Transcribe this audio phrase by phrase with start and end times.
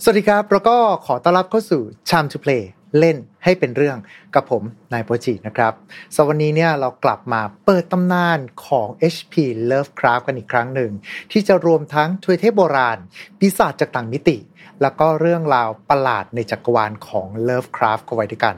[0.00, 2.62] สวัสดีครับ แล้วก็ขอต้อนรับเข้าสู่ Time to Play
[2.98, 3.98] เล่นให้เป็นเรื่อง
[4.34, 5.72] กับผมนายโปจินะครับ
[6.14, 9.34] สวันนี้เนี่ยเรากลับมาเปิดตำนานของ HP
[9.70, 10.92] Lovecraft กันอีกครั้งหนึ่ง
[11.32, 12.98] ที่จะรวมทั้งทวยเทพโบราณ
[13.38, 14.36] ปีศาจจากต่างมิติ
[14.82, 18.56] แล้วก็เรื่องราวประหลาดในจักรวาลของ Lovecraft กันไว้ด้วยกัน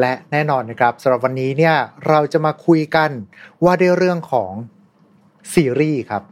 [0.00, 1.76] และแน่นอนนะครับสำหรับวันนี้เนี่ย
[2.08, 3.10] เราจะมาคุยกัน
[3.64, 4.52] ว่าด้วยเรื่องของ
[5.54, 6.24] ซีรีส์ครับ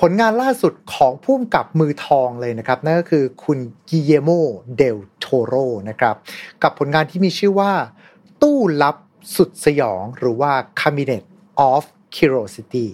[0.00, 3.58] ผลงานล่าสุดของผู้กำกับมือทองเลยนะครับ นั่นก็คือคุณ
[3.88, 4.30] กิเยโม
[4.76, 5.54] เดลโทโร
[5.88, 6.14] นะครับ
[6.62, 7.72] กับผลงานที่มีชื่อว่า
[8.42, 8.96] ตู้ลับ
[9.36, 11.24] สุดสยองหรือว่า Cabinet
[11.70, 11.82] of
[12.16, 12.86] Curiosity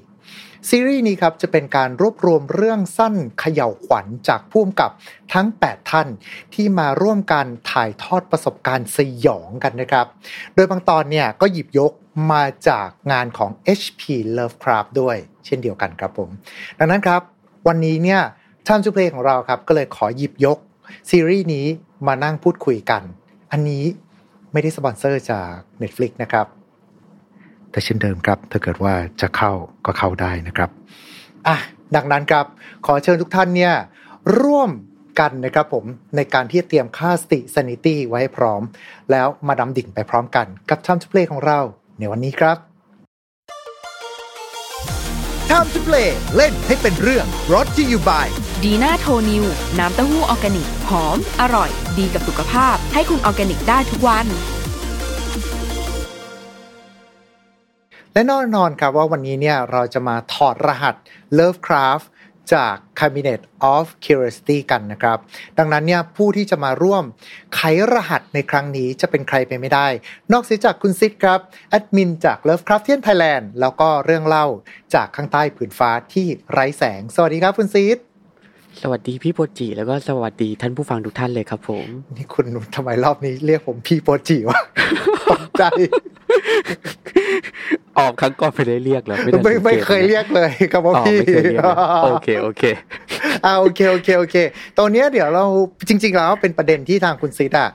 [0.69, 4.91] ซีรีส์นี้ครับจะเป็นการรวบรวมเรื่องสั้นเขย่าวขวัญจากผู้กำกับ
[5.35, 6.09] ทั้ง 8 ท่าน
[6.55, 10.07] ที่มาร่วมกันถ่ายทอดประสบการณ์สยองกันนะครับ
[10.55, 11.93] โดยบางตอนเนี่ยก็หยิบยก
[12.33, 14.03] มาจากงานของ HP
[14.37, 16.29] Lovecraft ด้วย เช่นเดียวกันครับผม
[16.79, 17.21] ดังนั้นครับ
[17.69, 18.21] วันนี้เนี่ย
[18.67, 20.59] Time to Play ของเราครับ ก็เลยขอหยิบยก
[21.11, 21.67] ซีรีส์นี้
[22.07, 23.03] มานั่งพูดคุยกัน
[23.53, 23.85] อันนี้
[24.53, 25.49] ไม่ได้สปอนเซอร์จาก
[25.83, 26.47] Netflix นะครับ
[27.71, 29.53] แต่เช่นเดิมครับ ถ้าเกิดว่าจะเข้า
[29.87, 30.71] ก็เข้าได้นะครับ
[31.47, 31.57] อะ
[31.97, 32.47] ดังนั้นครับ
[32.87, 33.75] ขอเชิญทุกท่านเนี่ย
[34.41, 34.71] ร่วม
[35.21, 35.85] กันนะครับผม
[36.17, 38.63] ในการที่เตรียมค่าสติ sanity ไว้พร้อม
[39.11, 41.59] แล้วมาดำดิ่งไปพร้อมกัน กับ Time to Play ของเรา
[41.99, 42.70] ในวันนี้ครับ
[45.51, 48.27] Time to Play เล่นให้เป็นเรื่อง brought to you by
[48.65, 49.45] ดีน่าโทนิว
[49.79, 54.27] น้ำเต้าหู้ออร์แกนิก หอม อร่อย ดีกับสุขภาพ ให้คุณออร์แกนิกได้ทุกวัน
[58.13, 60.95] และแน่นอนครับว่าวันนี้เนี่ยเราจะมาถอดรหัส
[61.39, 62.07] Lovecraft
[62.55, 63.41] จาก Cabinet
[63.75, 65.19] of Curiosity กันนะครับ
[65.59, 67.05] ดังนั้นเนี่ยผู้ที่จะมาร่วม
[67.55, 67.61] ไข
[67.93, 69.89] รหัสในครั้งนี้จะเป็นใครไปไม่ได้
[70.33, 74.47] นอกเสียจากคุณซิดครับ แอดมินจาก Lovecraftian Thailand แล้วก็เรื่องเล่า
[74.95, 77.99] จากข้างใต้ผืนฟ้าที่ไร้แสง สวัสดีครับคุณซิด
[78.83, 81.87] สวัสดีพี่โปรจิแล้วก็สวัสดีท่านผู้ฟังทุกท่านเลยครับผม
[82.17, 84.61] นี่คุณทำไมรอบนี้เรียกผมพี่โปรจิวะ
[85.31, 85.63] ตกใจ
[87.99, 92.65] ออกครั้งก่อนไปได้เรียกแล้วไม่ไม่ไม่เคยเรียกเลยครับว่าอ๋อพี่ไม่เคยเรียกเลยโอเคโอเค
[93.45, 94.37] อ่าโอเคโอเคโอเค
[94.79, 95.45] ตอนเนี้ยเดี๋ยวเรา
[95.89, 97.69] จริง ๆ แล้วเป็นประเด็นที่ทางคุณซิดอะ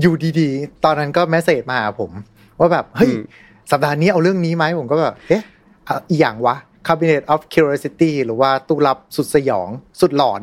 [0.00, 2.10] อยู่ดีๆ ตอนนั้นก็แมสเซจมาหาผม
[2.58, 3.22] ว่าแบบเฮ้ยอืม
[3.70, 5.42] สัปดาห์นี้เอาเรื่องนี้ไหมผมก็แบบเอ๊ะ
[5.88, 6.56] อะอีอย่างวะ
[6.86, 9.68] Cabinet of Curiosity หรือว่าตู้ลับสุดสยอง
[10.00, 10.40] สุดหลอน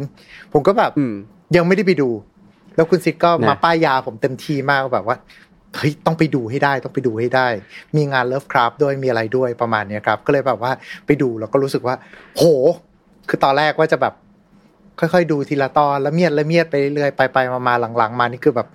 [0.53, 1.15] ผมก็แบบอืม
[1.55, 2.09] ยังไม่ได้ไปดู
[2.75, 5.17] แล้วคุณซิดก็นะมาป้ายยาผมเต็มทีมากแบบว่า
[5.75, 7.47] เฮ้ยต้องไปดูให้ได้ต้องไปดูให้ได้
[7.95, 10.71] มีงานเลิฟคราฟด้วยมีอะไรด้วยประมาณเนี้ยครับ ก็เลยแบบว่า
[11.05, 11.95] ไปดูแล้วก็รู้สึกว่า
[12.35, 12.43] โห
[13.29, 14.13] คือตอนแรกว่าจะแบบ
[14.99, 18.67] ค่อยๆ ดูทีละตอนละเมียดละเมียดไปเรื่อยๆไปไปๆมาๆหลังๆ มานี่คือแบบ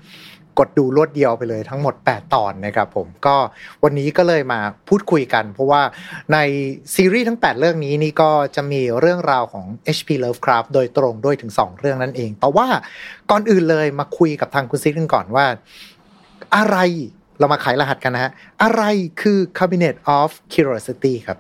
[0.59, 3.37] กดดูรวดเดียวไปเลยทั้งหมด 8 ตอนนะครับผมก็
[3.85, 5.83] วันนี้ก็เลยมาพูดคุยกัน เพราะว่า
[6.33, 6.39] ใน
[6.95, 9.67] ซีรีส์ทั้ง 8 เรื่องนี้นี่ก็จะมีเรื่องราวของ
[9.97, 12.67] HP Lovecraft โดยตรงด้วยถึง 2 เรื่องนั่นเอง แต่ว่า
[13.31, 15.47] ก่อนอื่นเลยมาคุยกับทางคุณซิกกันก่อนว่า
[16.57, 16.77] อะไร
[17.39, 18.33] เรามาไขรหัสกันนะฮะ
[18.63, 18.83] อะไร
[19.21, 21.39] คือ Cabinet of Curiosity ครับ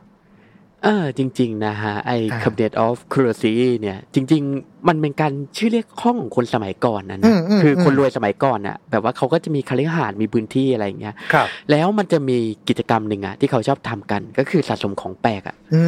[0.82, 15.82] เออจริง ๆ นะฮะ ไอ้อ่า Cabinet of Curiosity เนี่ย จริง ๆ มันเป็นการชื่อเรียกห้องของคนสมัยก่อนนะอืนะมอืมคือคนอืมรวยสมัยก่อนน่ะแบบว่าเขาก็จะมีคฤหาสน์มีพื้นที่อะไรอย่างเงี้ยครับแล้วมันจะมีกิจกรรมหนึ่งอะที่เขาชอบทำกัน ก็คือสะสมของแปลกอะอื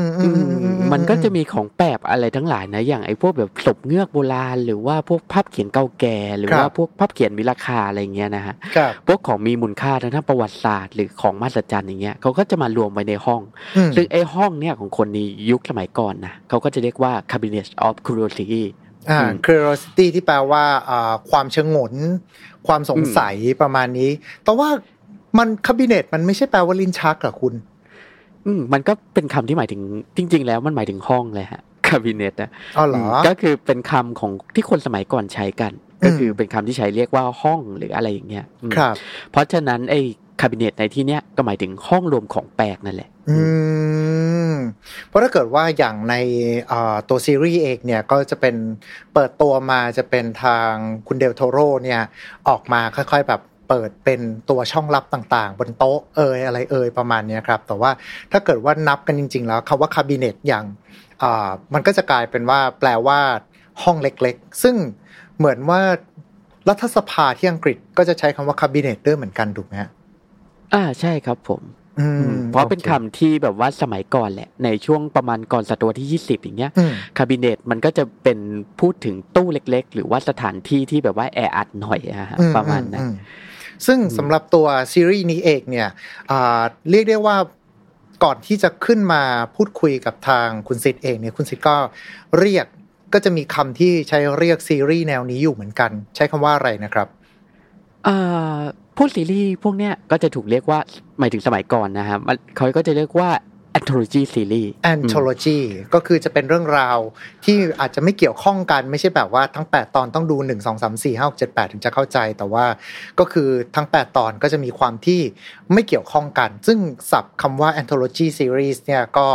[0.00, 13.42] มอืมอือืมันก็จะมีของแปลกอะไรทั้งหลายนะอย่างไอ้พวกแบบศพเงือกโบราณ หรือว่าพวกภาพเขียนเก่าแก่ หรือครับว่าพวกภาพเขียนมีราคาอะไรเงี้ยนะฮะครับพวกของมีมูลค่าทางด้านประวัติศาสตร์หรือของมหัศจรรย์อย่างเงี้ยเขาก็จะมารวมไว้ในห้อง
[13.76, 15.18] อืมซึ่งไอ้ห้องเนี่ยของคนใน
[15.50, 18.30] ยุคสมัยก่อนนะเขาก็จะเรียกว่า cabinet of curiosity
[19.10, 21.92] อ่าอืม curiosity ที่แปลว่าอ่าความชงน
[22.66, 24.10] ความสงสัยประมาณนี้
[24.44, 24.68] แต่ว่า
[25.38, 27.54] มันคาบิเนตมันไม่ใช่แปลว่าลิ้นชักเหรอคุณ
[28.46, 29.80] อืมมันก็เป็นคำที่หมายถึง
[30.16, 35.72] จริง ๆ แล้วมันหมายถึงห้องเลยฮะ cabinet นะอ๋อเหรอมก็คือเป็นคำของที่คนสมัยก่อนใช้กัน
[36.04, 38.94] ก็คือเป็นคำที่ใช้เรียกว่าห้องหรืออะไรอย่างเงี้ยอืมครับ
[39.30, 40.00] เพราะฉะนั้นไอ้
[40.40, 43.36] คาบิเนตในที่เนี้ยก็หมายถึงห้องรวมของแปลกนั่นแหละ อื
[44.30, 44.31] ม
[45.06, 46.14] เพราะถ้าเกิดว่าอย่างใน
[47.08, 48.56] ตัวซีรีส์เองเนี่ยก็จะเป็น
[49.14, 50.72] เปิดตัวมาจะเป็นทาง
[51.06, 52.00] คุณเดลโทโรเนี่ย
[52.48, 54.20] ออกมาค่อยๆแบบเปิดเป็น
[54.50, 57.90] ตัวช่องลับต่างๆ บนโต๊ะเอยอะไรเอยประมาณนี้ครับ แต่ว่า
[58.32, 60.64] ถ้าเกิดว่านับกันจริง ๆ แล้วคำว่าคาบิเนตอย่าง
[61.74, 63.18] มันก็จะกลายเป็นว่าแปลว่า
[63.82, 64.76] ห้องเล็กๆ ซึ่ง
[65.38, 65.80] เหมือนว่า
[66.68, 69.90] รัฐสภาที่อังกฤษก็จะใช้คำว่าคาบิเนตด้วยเหมือนกันถูกไหมฮะ
[70.74, 71.62] อ่าใช่ครับผม
[72.50, 78.38] เพราะเป็นโอคำที่แบบว่าสมัยก่อนแหละ ในช่วงประมาณก่อนศตวรรษที่ 20 อย่างเงี้ยอืมคาบิเนตมันก็จะเป็น
[78.80, 83.14] พูดถึงตู้เล็ก ๆ หรือว่าสถานที่ที่แบบว่าแออัดหน่อยอะฮะอืประมาณนั้นอืม
[83.86, 85.88] ซึ่งสำหรับตัวซีรีส์นี้เองเนี่ย
[86.30, 87.36] อ่าเรียกได้ว่า
[88.24, 89.22] ก่อนที่จะขึ้นมา
[89.56, 91.76] พูดคุยกับทางคุณซิดเองเนี่ยคุณซิดก็
[92.40, 92.66] เรียก
[93.12, 97.08] ก็จะมีคำที่ใช้เรียกซีรีส์แนวนี้อยู่เหมือนกัน ใช้คำว่าอะไรนะครับ
[98.04, 98.16] เอ่
[98.56, 98.58] อ
[98.96, 100.78] พวกซีรีส์พวกเนี้ยก็จะถูกเรียกว่า
[101.18, 103.30] หมายถึงสมัยก่อนนะครับมันเขาก็จะเรียกว่า
[103.78, 105.60] anthology series anthology
[105.94, 106.98] ก็คือจะเป็นเรื่องราว
[107.44, 112.64] ที่อาจจะไม่เกี่ยวข้องกันไม่ใช่แบบว่าทั้ง 8 ตอนต้องดู 1 2 3 4 5 6 7 8 ถึงจะเข้าใจ แต่ว่า
[113.18, 115.20] ก็คือทั้ง 8 ตอนก็จะมีความที่
[115.72, 116.78] ไม่เกี่ยวข้องกัน ซึ่ง
[117.10, 119.26] ศัพท์คำว่า anthology series เนี่ยก็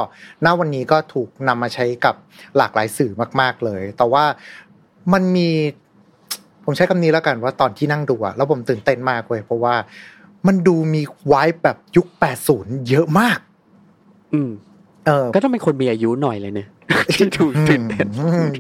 [0.46, 2.16] ณวันนี้ก็ถูกนำมาใช้กับ
[2.58, 3.12] หลากหลายสื่อ
[3.42, 4.26] มาก ๆ เลย แต่ว่า
[5.14, 5.50] มันมี
[6.70, 9.76] ผมใช้คำนี้แล้วกันว่าตอนที่นั่งดูอะแล้วผมตื่นเต้นมากเลยเพราะว่า
[10.48, 11.34] มันดูมีไว
[11.64, 12.08] แบบยุค
[12.48, 13.40] 80 เยอะมาก
[14.34, 14.52] อืม
[15.08, 16.70] เออก็ต้องเป็นคนมีอายุหน่อยเลยเนี่ย
[17.14, 18.52] ที่ถูกตื่นเต้นอืม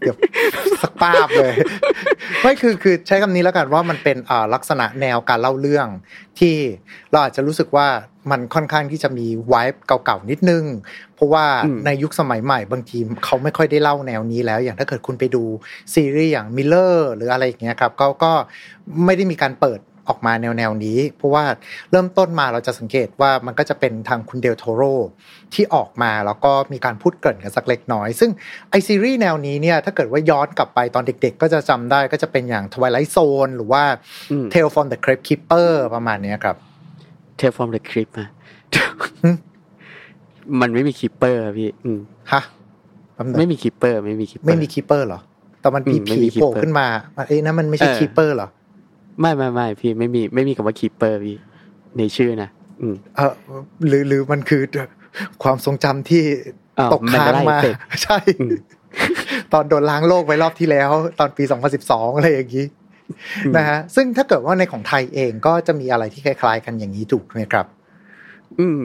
[0.00, 0.16] เดี๋ยว
[0.82, 1.54] สักป้าบเลย
[2.42, 5.88] ไม่คือคือใช้คำนี้แล้วกันว่ามันเป็นอ่าลักษณะแนวการเล่าเรื่อง
[6.38, 6.54] ที่
[7.10, 7.86] เราอาจจะรู้สึกว่า
[8.30, 10.64] มันค่อนข้างที่จะมีไวบ์เก่าๆนิดนึง
[11.14, 15.42] เพราะว่าอืมในยุคสมัยใหม่บางทีเขาไม่ค่อยได้เล่าแนวนี้แล้ว อย่างถ้าเกิดคุณไปดู
[15.94, 18.32] ซีรีส์อย่างมิลเลอร์หรืออะไรอย่างเงี้ยครับก็ก็
[19.04, 21.44] ไม่ได้มีการเปิด ออกมาแนวแนวๆนี้ เพราะว่า
[21.90, 24.82] เริ่มต้นมาเราจะสังเกตว่ามันก็จะเป็นทางคุณเดลโทโร
[25.54, 28.30] ที่ออกมาแล้วก็มีการพูดเกริ่นกันสักเล็กน้อย ซึ่ง
[28.70, 33.84] ไอซีรีส์แนวนี้เนี่ยถ้าเกิดว่าย้อนกลับไปตอนเด็กๆ ก็จะจำได้ก็จะเป็นอย่าง Twilight Zone หรือว่า
[34.30, 36.56] อืม Tale from the Crypt Keeper ประมาณเนี้ยครับ
[37.36, 38.28] เทฟอร์มเดอะคลิปอะ
[39.22, 39.30] หึ
[40.60, 42.00] มันไม่มีคิปเปอร์พี่อืม
[42.32, 42.42] ฮะ
[43.14, 45.20] แป๊บนึงไม่มีคิปเปอร์ ไม่มีคิปเปอร์ไม่มีคีเปอร์เหรอ
[45.60, 46.86] แต่มันมีอืมไม่ผีมีโผล่ keeper ขึ้นมา
[47.28, 48.48] เอ้ยนั่นมันไม่ใช่เออคีเปอร์เหรอ
[49.20, 51.36] ไม่ไม่ไม่พี่ไม่มีไม่มีคำว่าคิปเปอร์พี่
[51.98, 52.48] ในชื่อนะ
[52.80, 53.32] อืมเออ
[53.88, 54.62] หรือหรือมันคือ
[55.42, 56.22] ความทรงจำที่
[56.78, 58.58] อ้าวตกค้าง Mandela มา Effect ใช่อืม
[59.52, 61.44] ตอนโดนล้างโลกไปรอบที่แล้ว ตอนปี
[61.80, 62.66] 2012 อะไรอย่างนี้
[63.44, 67.66] อืมนะฮะซึ่งถ้าเกิดว่าในของไทยเองก็จะมีอะไรที่คล้ายๆ กันอย่างนี้ถูกไหมครับ
[68.58, 68.82] อืม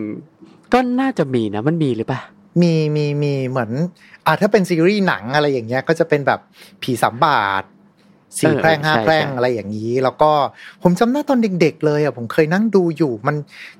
[0.74, 2.22] ก็น่าจะมีนะ มันมีหรือเปล่า
[2.62, 3.72] มีมีมีเหมือน
[4.26, 6.40] อ่าถ้าเป็นซีรีส์หนังอะไรอย่างเงี้ย ก็จะเป็นแบบ
[6.84, 7.64] ผีสามบาท
[8.38, 10.32] สี่เออแพร่งห้าใช่แพร่งใช่อะไรอย่างนี้ แล้วก็
[10.84, 13.36] ผมจำได้ตอนเด็ก ๆ เลยอะผมเคยนั่งดูอยู่ มัน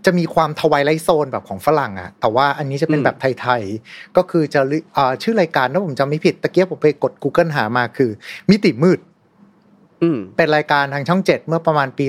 [0.06, 8.10] จะมีความทวายไลโซนแบบของฝรั่งอะ แต่ว่าอันนี้จะเป็นแบบไทยๆ ก็คือจะลิอ่าชื่อรายการถ้าผมจำไม่ผิดตะเกียบผมไปกด Google หามาคือ
[8.50, 9.00] มิติมืด
[10.04, 12.06] อืมเป็นรายการทางช่องเจ็ดเมื่อประมาณปี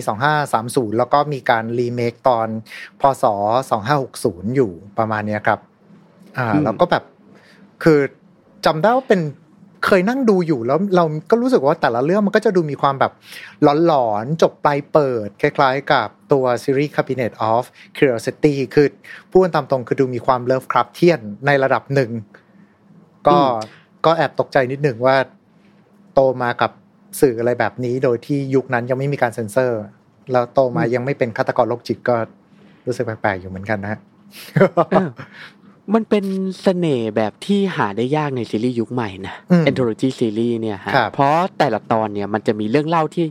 [0.48, 2.48] 2530แล้วก็มีการรีเมคตอน
[3.00, 3.24] พศ
[3.90, 5.60] 2560อยู่ประมาณเนี้ยครับ
[6.38, 7.04] อ่าอืมแล้วก็แบบ
[7.82, 8.00] คือ
[8.66, 9.20] จำได้ว่าเป็น
[9.86, 13.12] เคยนั่งดูอยู่แล้วเราก็รู้สึกว่าแต่ละเรื่องมันก็จะดูมีความแบบ
[13.86, 17.64] หลอนๆ จบปลายเปิด คล้ายๆ กับตัวซีรีส์ Cabinet of
[17.96, 18.86] Curiosity คือ
[19.30, 22.10] พูดกันตามตรงคือดูมีความ Lovecraftian ในระดับหนึ่ง
[23.26, 23.40] ก็อื
[23.76, 25.16] มก็แอบตกใจนิดหนึ่งว่า
[26.14, 26.70] โตมากับ
[27.20, 29.80] สื่ออะไรแบบนี้ โดยที่ยุคนั้นยังไม่มีการเซ็นเซอร์
[30.32, 32.16] แล้วโตมายังไม่เป็นฆาตกรโรคจิตก็
[32.86, 34.00] รู้สึกแปลกๆอยู่เหมือนกันนะฮะ
[34.90, 35.08] เออ
[35.94, 36.24] มันเป็น
[36.62, 43.26] เสน่ห์แบบที่หาได้ยากในซีรีส์ยุคใหม่นะอืม anthology ซีรีส์เนี่ยฮะครับเพราะแต่ละตอนเนี่ยมันจะมีเรื่องเล่าที่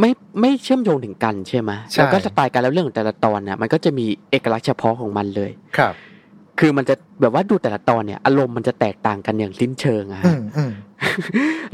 [0.00, 0.10] ไม่
[0.40, 5.94] ไม่เชื่อมโยงถึงกันใช่ไหมใช่แล้วก็สไตล์การเล่าเรื่องของแต่ละตอนเนี่ยมันก็จะมีเอกลักษณ์เฉพาะของมันเลยครับ
[6.60, 10.72] คือมันจะแบบว่าดูแต่ละตอนเนี่ย อารมณ์มันจะแตกต่างกันอย่างสิ้นเชิงอะอืฮะมอืม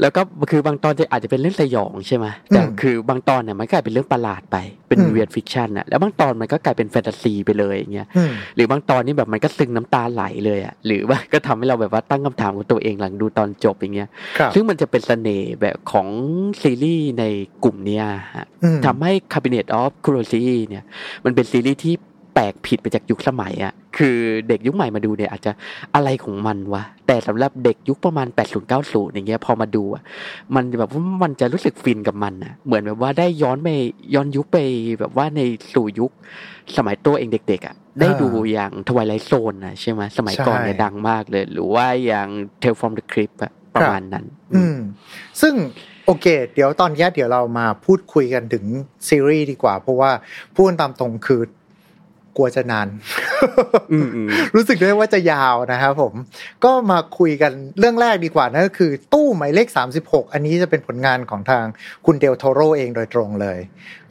[0.01, 0.21] แล้วก็
[0.51, 4.57] คือบางตอนจะอาจจะเป็นเรื่องสยองใช่ไหมแต่อืมคือบางตอนเนี่ยมันกลายเป็นเรื่องประหลาดไป
[4.87, 16.07] เป็นอืมเวียดฟิกชันอะแล้วบางตอนมันก็กลายเป็นแฟนตาซีไปเลยอย่างเงี้ยอืมหรือบางตอนนี่แบบมันก็ซึ้งน้ำตาไหลเลยอะหรือว่าก็ทำให้เราแบบว่าตั้งคำถามกับตัวเองหลังดูตอนจบอย่างเงี้ยครับซึ่งมันจะเป็นเสน่ห์แบบของ
[16.61, 17.23] ซีรีส์ใน
[17.63, 18.05] กลุ่มเนี้ย
[18.35, 20.83] ฮะอืมทำให้ Cabinet of Curiosity เนี่ย
[21.25, 21.95] มันเป็นซีรีส์ที่
[22.33, 25.51] แปลกผิดไปจากยุคสมัยอะคือเด็กยุคใหม่มาดูเนี่ยอาจจะ
[25.95, 30.03] อะไรของมันวะแต่สำหรับเด็กยุคประมาณ 80 90 อย่างเงี้ยพอมาดูอะ
[30.55, 33.69] มันแบบว่ามันจะรู้สึกฟินกับมันอะเหมือนแบบว่าได้ย้อนไป
[34.13, 34.57] ย้อนยุคไป
[34.99, 35.41] แบบว่าใน
[35.73, 36.11] สู่ยุค
[36.77, 42.27] สมัยตัวเองเด็กๆอะได้ดูอย่าง Twilight Zone นะใช่ไหมสมัยก่อนเนี่ยใช่ดังมากเลย หรือว่าอย่าง
[42.61, 44.77] Tale from the Crypt อะประมาณนั้น อืม
[45.41, 45.53] ซึ่ง
[46.05, 48.65] โอเค เดี๋ยวตอนนี้เดี๋ยวเรามาพูดคุยกันถึง
[49.07, 50.11] ซีรีส์ดีกว่า เพราะว่า
[50.53, 51.41] พูดกันตามตรงคือ
[52.37, 52.87] กลัวจะนาน
[53.91, 56.13] อืมอืมรู้สึกได้ว่าจะยาวนะครับผม
[56.63, 59.67] ก็มาคุยกันเรื่องแรกดีกว่านั่นก็คือ ตู้หมายเลข
[60.01, 61.65] 36 อันนี้จะเป็นผลงานของทาง
[62.05, 63.59] คุณเดลโทโรเองโดยตรงเลย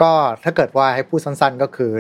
[0.03, 0.11] ก็
[0.43, 1.93] ถ้าเกิดว่าให้พูดสั้นๆก็คือ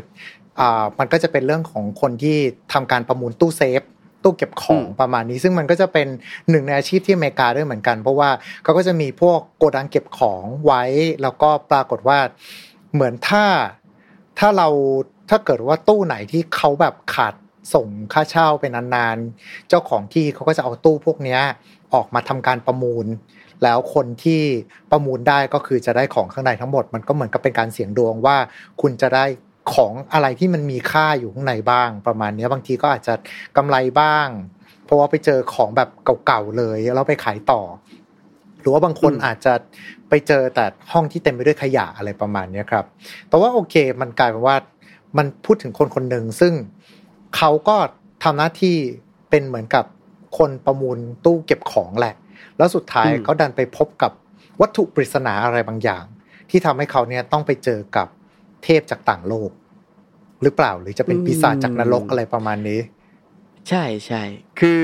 [0.61, 2.37] อ่ามันก็จะเป็นเรื่องของคนที่
[2.73, 3.83] ทำการประมูลตู้เซฟ
[4.25, 6.07] ตู้เก็บของอืมประมาณนี้ ซึ่งมันก็จะเป็น
[6.50, 8.31] หนึ่งในอาชีพที่อเมริกาด้วยเหมือนกัน เพราะว่า
[8.62, 10.83] เขาก็จะมีพวกโกดังเก็บของไว้
[11.23, 12.19] แล้วก็ปรากฏว่า
[12.95, 13.45] เหมือนถ้า
[14.39, 14.69] ถ้าเรา
[15.31, 17.35] ถ้าเกิดว่าตู้ไหนที่เขาแบบขาด
[17.75, 21.41] ส่งค่าเช่าไปนานๆ เจ้าของที่เขาก็จะเอาตู้พวกเนี้ย
[21.95, 23.07] ออกมาทำการประมูล
[23.63, 24.43] แล้วคนที่
[24.91, 28.37] ประมูลได้ก็คือจะได้ของข้างในทั้งหมด มันก็เหมือนกับเป็นการเสี่ยงดวงว่า
[28.81, 29.25] คุณจะได้
[29.75, 33.15] ของอะไรที่มันมีค่าอยู่ข้างในบ้าง ประมาณเนี้ยบางทีก็อาจจะ
[33.57, 34.29] กำไรบ้าง
[34.85, 35.89] เพราะว่าไปเจอของแบบ
[36.27, 37.63] เก่าๆเลยแล้วไปขายต่อ
[38.61, 39.53] หรือว่าบางคนอืมอาจจะ
[40.09, 42.85] ไปเจอแต่ห้องที่เต็มไปด้วยขยะอะไรประมาณเนี้ยครับ
[43.29, 44.57] แต่ว่าโอเค มันกลายเป็นว่า
[45.19, 46.52] มันพูดถึงคนคนหนึ่งซึ่ง
[47.37, 47.76] เขาก็
[48.23, 48.76] ทำหน้าที่
[49.31, 49.85] เป็นเหมือนกับ
[50.38, 52.14] คนประมูลตู้เก็บของแหละ
[52.59, 54.12] แล้วสุดท้ายอืมเขาดันไปพบกับ
[54.61, 56.05] วัตถุปริศนาอะไรบางอย่าง
[56.50, 58.07] ที่ทำให้เขาเนี่ยต้องไปเจอกับ
[58.64, 59.50] เทพจากต่างโลก
[60.43, 62.81] หรือเปล่าหรือจะเป็นปีศาจจากนรกอะไรประมาณนี้
[63.69, 64.23] ใช่ใช่
[64.61, 64.83] คือ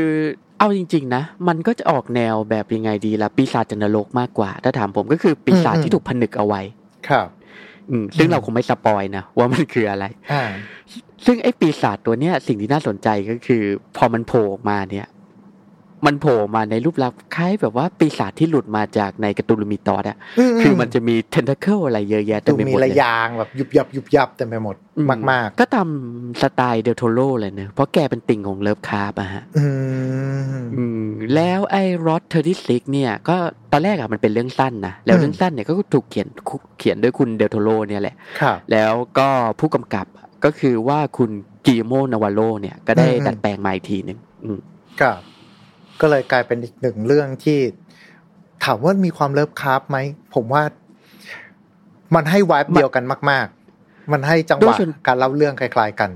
[0.58, 6.62] เอาจริง ๆ นะ มันก็จะออกแนวแบบยังไงดีละปีศาจจันนรกมากกว่า ถ้าถามผมก็คือปีศาจอืมที่ถูกผนึกเอาไว้
[7.08, 7.35] ครับอืม
[8.16, 10.44] ซึ่งอืมเราคงไม่สปอยนะว่ามันคืออะไรอ่า
[11.26, 13.62] ซึ่งไอ้ปีศาจตัวเนี้ยสิ่งที่น่าสนใจก็คือ
[13.96, 15.06] พอมันโผล่ออกมาเนี่ย
[16.06, 20.16] มันโผล่มาในรูปลักษณ์คล้ายแบบว่าปีศาจที่หลุดมาจากใน Cthulhu Mythos อะ
[20.62, 25.88] คือมันจะมีเทน t เคิลอะไรเยอะแยะเต็มไปหมดเลย ดูมีระยางแบบยุบยับยุบยับเต็มไปหมดอืมากก็ตาม
[26.42, 29.66] สไตล์เดลโทโรเลยเนอะเพราะแกเป็นติ่งของ Lovecraft อะฮะๆอื
[30.58, 33.36] มอืมแล้วไอ้รอ t เทอร์ที่ซิกเนี่ย ก็
[33.72, 36.28] ตอนแรกอะมันเป็นเรื่องสั้นนะแล้วอืมเรื่องสั้นเนี่ยก็ถูกเขียน
[36.78, 39.28] เขียนด้วยคุณเดลโทโรเนี่ยแหละครับแล้วก็
[39.60, 40.06] ผู้กำกับ
[40.44, 41.30] ก็คือว่าคุณ
[41.66, 44.58] Guillermo Navarro เนี่ยก็ได้อืมดัดแปลงมาอีกทีหนึ่งอืม
[45.00, 45.20] ครับ
[46.00, 47.58] ก็เลยกลายเป็นอีกหนึ่งเรื่องที่
[48.64, 49.98] ถามว่ามีความ Lovecraft ไหม
[50.34, 50.62] ผมว่า
[52.14, 53.46] มันให้วายเดียวกันมาก
[53.78, 56.10] ๆ มันให้จังหวะโดยส่วนการเล่าเรื่องคล้าย ๆกัน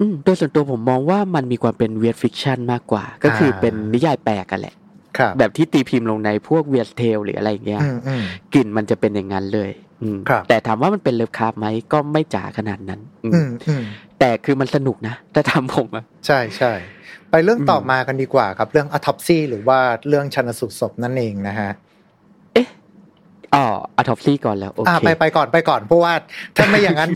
[0.00, 4.74] อืมโดยส่วนตัวผมมองว่ามันมีความเป็น weird fiction มากกว่า ก็คือเป็นนิยายแปลกกันแหละ
[5.18, 8.22] ครับแบบที่ตีพิมพ์ลงในพวก Weird Tales หรืออะไรอย่างเงี้ยอืมอืม
[8.54, 9.70] กลิ่นมันจะเป็นอย่างนั้นเลย
[10.02, 13.82] อืมครับแต่ถามว่ามันเป็น Lovecraft ไหมก็ไม่จ๋าขนาดนั้นอืมอืมอืม
[14.18, 16.72] แต่คือมันสนุกนะถ้าถามผมอะใช่ใช่
[17.30, 21.70] ไปเรื่องอืมต่อมากันดีกว่าครับ เรื่อง autopsy หรือว่าเรื่องชันสูตรศพนั่นเองนะฮะ
[23.54, 23.64] อ๋อ
[23.96, 26.14] autopsy ก่อนแล้วโอเคอ่าไปไปก่อนไปก่อนเพราะว่า
[26.56, 27.10] ถ้าไม่อย่างนั้น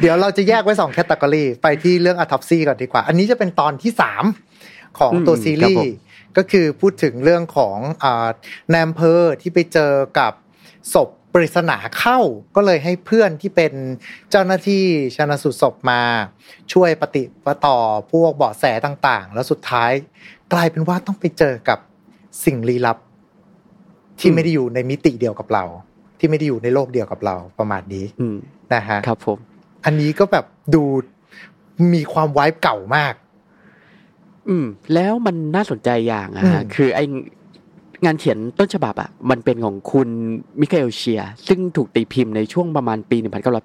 [0.00, 4.24] เดี๋ยวเราจะแยกไว้สอง category ไปที่เรื่อง autopsy ก่อนดีกว่า อันนี้จะเป็นตอนที่สาม
[4.98, 8.28] ของตัวอืมซีรีส์ครับผมก็คือพูดถึงเรื่องของอ่า
[8.70, 10.32] แนมเพอที่ไปเจอกับ
[10.94, 12.18] ศพ ปริศนาเข้า
[12.56, 13.72] ก็เลยให้เพื่อนที่เป็น
[14.30, 14.84] เจ้าหน้าที่
[15.16, 16.00] ชนสูตรศพมา
[16.72, 17.76] ช่วยปฏิปต่อ
[18.12, 19.90] พวกเบาะแสต่างๆ แล้วสุดท้าย
[20.52, 21.78] กลายเป็นว่าต้องไปเจอกับ
[22.44, 22.98] สิ่งลี้ลับ
[24.20, 25.64] ที่อืมไม่ได้อยู่ในมิติเดียวกับเรา
[26.18, 28.36] ที่ไม่ได้อยู่ในโลกเดียวกับเราประมาณนี้อืม
[28.74, 29.38] นะฮะครับผม
[29.84, 30.44] อันนี้ก็แบบ
[30.74, 30.82] ดู
[31.94, 33.14] มีความไวบ์เก่ามาก
[34.48, 37.00] อืม แล้วมันน่าสนใจอย่างอะฮะอืมคือไอ
[38.04, 40.08] งานเขียนต้นฉบับอะมันเป็นของคุณ
[40.60, 43.16] Michael Shea ซึ่งถูกตีพิมพ์ในช่วงประมาณปี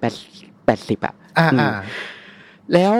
[0.04, 1.70] 1980อะอ่าอืมอ่า
[2.74, 2.94] แล้ว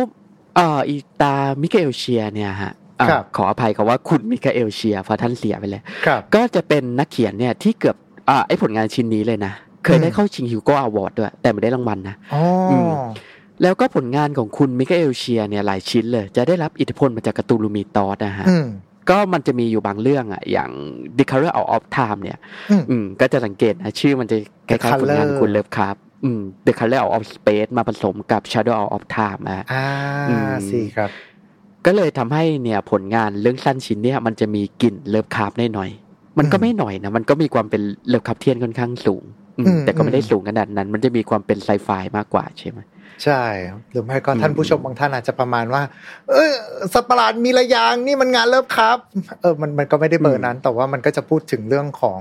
[0.57, 7.97] เอ่ออีตา Michael Shea เนี่ยฮะอ่าครับขออภัยคำว่าคุณ Michael Shea เพราะท่านเสียไปแล้วครับก็จะเป็นนักเขียนเนี่ยที่เกือบ
[8.29, 9.53] อ่าไอผลงานชิ้นนี้เลยนะ
[9.85, 12.93] เคยได้อืมเข้าชิง Hugo Award ด้วย แต่ไม่ได้รางวัลนะอ๋ออม
[13.63, 18.67] แล้วก็ผลงานของคุณ Michael Shea เนี่ยหลายชิ้นเลย จะได้รับอิทธิพลมาจาก Cthulhu Mythos นะฮะอืม
[19.11, 20.71] ก็มันจะมีอยู่บางเรื่องอะอย่าง
[21.19, 22.39] The Color Out of Time เนี่ย
[22.71, 24.37] อืมอืมก็จะสังเกตนะชื่อมันจะ
[24.69, 29.85] ค The ล้ายๆผลงาน Color คุณเลิฟครับอืม The Color Out of Space มาผสมกับ Shadow Out of Time นะอ่า
[30.29, 31.11] อืมสิครับ
[31.87, 39.25] ก็เลยทำให้เนี่ยผลงานเรื่องสั้นชิ้นเนี่ยมันจะมีกลิ่น Lovecraft หน่อยๆมันก็อืมไม่หน่อยนะ มันก็มีความเป็น Lovecraftian ค่อนข้างสูง
[39.59, 42.79] อืมอืมแต่ก็ไม่ได้อืมสูงขนาดนั้น มันจะมีความเป็นไซไฟมากกว่าใช่ไหม
[43.25, 43.43] ใช่
[43.91, 45.83] หรือไม่ก็อืมท่านผู้ชมบางท่านอาจจะประมาณว่า
[46.31, 46.53] เออ
[46.93, 48.99] สัตว์ประหลาดมีระยางนี่มันงานเลิฟครับ
[49.41, 52.21] เออมันมันก็ไม่ได้เบอร์นั้น แต่ว่ามันก็จะพูดถึงเรื่องของ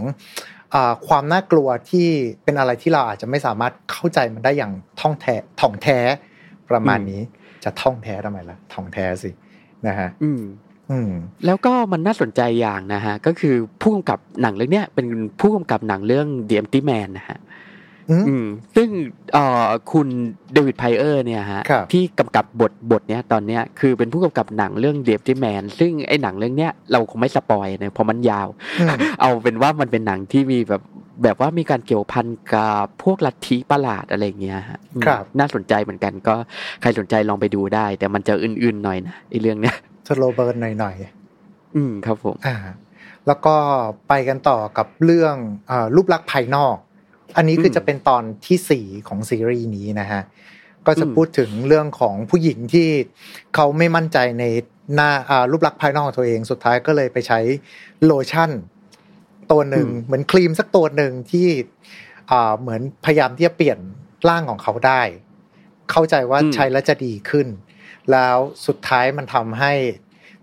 [0.73, 2.07] อ่าความน่ากลัวที่
[2.43, 5.99] เป็นอะไรที่เราอาจจะไม่สามารถเข้าใจมันได้อย่างท่องแท้ท่องแท้
[6.69, 7.21] ประมาณนี้
[7.63, 9.29] จะท่องแท้ทำไมล่ะท่องแท้สิ
[9.87, 10.41] นะฮะอืม
[10.91, 11.11] อืม
[11.45, 15.07] แล้วก็มันน่าสนใจอย่างนะฮะ ก็คือผู้กำกับหนังเรื่องเนี้ยเป็น
[15.39, 17.39] ผู้กำกับหนังเรื่อง The Empty Man นะฮะ
[18.11, 18.89] อืมอืมซึ่ง
[19.33, 20.07] เอ่อคุณ
[20.53, 28.47] เดวิดไพเออร์เนี่ยฮะครับที่กำกับบทบทเนี้ยตอนเนี้ยคือเป็นผู้กำกับหนังเรื่อง The Empty Man ซึ่งไอ้หนังเรื่องเนี้ยเราคงไม่สปอยนะเพราะมันยาว
[28.79, 30.83] อืมเอาเป็นว่ามันเป็นหนังที่มีแบบ
[31.23, 36.35] แบบว่ามีการเกี่ยวพันกับพวกลัทธิประหลาดอะไรอย่างเงี้ยฮะอืมครับ น่าสนใจเหมือนกันก็
[36.81, 39.75] ใครสนใจลองไปดูได้ แต่มันจะอื่นๆหน่อยนะไอ้เรื่องเนี้ย
[40.07, 40.95] slow burn หน่อย
[41.75, 42.55] อืมครับผมๆอ่า
[43.27, 43.55] แล้วก็
[44.07, 45.35] ไปกันต่อกับเรื่อง
[45.69, 46.75] อ่ารูปลักษณ์ภายนอก
[47.35, 50.21] อันนี้คือจะเป็นตอนที่สี่ของซีรีส์นี้นะฮะ
[50.87, 52.89] ก็จะอืมพูดถึงเรื่องของผู้หญิงที่
[53.55, 54.43] เขาไม่มั่นใจใน
[54.95, 57.39] หน้าอ่ารูปลักษณ์ภายนอกของตัวเองสุดท้ายก็เลยไปใช้
[58.05, 58.51] โลชั่น
[59.51, 61.47] ตัวหนึ่งเหมือนครีมสักตัวหนึ่งที่
[62.31, 63.79] อ่าเหมือนพยายามที่จะเปลี่ยน
[64.29, 65.01] ร่างของเขาได้
[65.91, 67.47] เข้าใจว่าอืมใช้แล้วจะดีขึ้น
[68.11, 68.37] แล้ว
[68.67, 69.73] สุดท้ายมันทำให้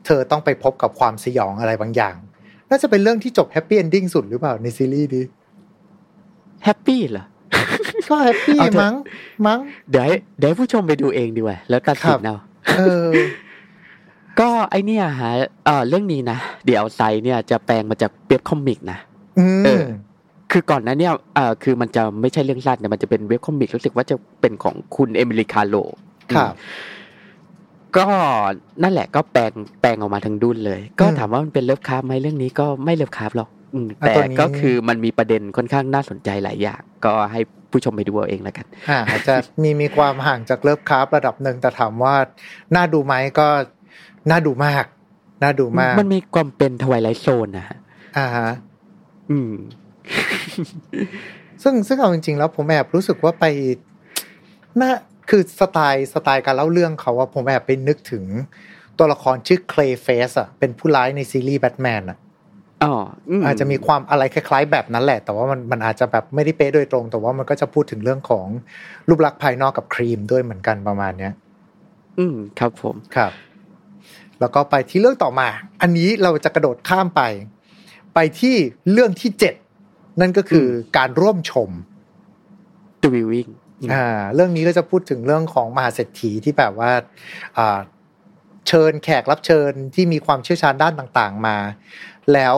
[0.06, 2.16] เธอต้องไปพบกับความสยองอะไรบางอย่าง
[2.70, 5.24] น่าจะเป็นเรื่องที่จบ happy ending สุดหรือเปล่าในซีรีส์นี้
[6.64, 7.24] happy เหรอ
[8.08, 8.94] ก็ happy เอาเถอะมั้ง
[9.46, 9.58] มั้ง
[9.90, 12.36] เดี๋ยวให้เดี๋ยวให้ผู้ชมไปดูเองดีกว่าแล้วตัดสินเอา
[12.78, 13.08] เออ
[14.40, 15.32] ก็ไอเนี่ยฮะ
[15.64, 18.98] เออเรื่องนี้นะ The Outside เนี่ยจะแปลงมาจาก webcomic นะ
[19.38, 19.84] อืมเออ
[20.52, 25.74] คือก่อนนั้นเนี่ยเออคือมันจะไม่ใช่เรื่องสั้นแต่มันจะเป็น webcomic รู้สึกว่าจะเป็นของคุณ Emily Carroll
[26.34, 26.54] ครับ
[27.96, 28.06] ก็
[28.82, 33.61] นั่นแหละก็แปลงแปลงออกมาทั้งดุ้นเลย ก็ถามว่ามันเป็น Lovecraft ไหมเรื่องนี้ก็ไม่ Lovecraft หรอกอืมอะ
[33.98, 42.14] แต่ตัวนี้ก็คือมันมีประเด็นค่อนข้างน่าสนใจหลายอย่าง ก็ให้ผู้ชมไปดูเอาเองแล้วกันอ่าอาจจะมีมีความห่างจาก Lovecraft ระดับหนึ่งแต่ถามว่า
[42.76, 43.48] น่าดูไหมก็
[44.30, 44.84] น่าดูมาก
[45.42, 47.78] น่าดูมาก มันมีความเป็น Twilight Zone นะฮะ
[48.18, 48.50] อ่าฮะ
[49.30, 49.52] อืม
[51.62, 53.44] ซึ่งซึ่งเอาจริงๆแล้วผมแอบรู้สึกว่าไป
[54.80, 54.90] น่า
[55.30, 58.24] คือสไตล์สไตล์การเล่าเรื่องเขาว่าผมแอบไปนึกถึง
[58.98, 62.18] ตัวละครชื่อเคลย์เฟสอะเป็นผู้ร้ายในซีรีส์แบทแมนอะ
[62.84, 62.94] อ๋อ
[63.38, 68.46] มอาจจะมีความอะไรคล้าย ๆ แบบนั้นแหละ แต่ว่ามันมันอาจจะแบบไม่ได้เป๊ะโดยตรง แต่ว่ามันก็จะพูดถึงเรื่องของ
[69.08, 71.32] รูปลักษณ์ภายนอกกับครีมด้วยเหมือนกันประมาณเนี้ย
[72.18, 73.32] อืมครับผมครับ
[74.40, 75.48] แล้วก็ไปที่เรื่องต่อมา
[75.82, 77.22] อันนี้เราจะกระโดดข้ามไป
[78.14, 78.54] ไปที่
[78.92, 79.54] เรื่องที่เจ็ด
[80.20, 81.70] นั่นก็คือการร่วมชม
[83.02, 83.50] The Viewing
[83.92, 86.90] อ่า เรื่องนี้ก็จะพูดถึงเรื่องของมหาเศรษฐีที่แบบว่า
[87.58, 87.78] อ่า
[88.68, 91.56] เชิญแขกรับเชิญที่มีความเชี่ยวชาญด้านต่างๆมา
[92.32, 92.54] แล้ว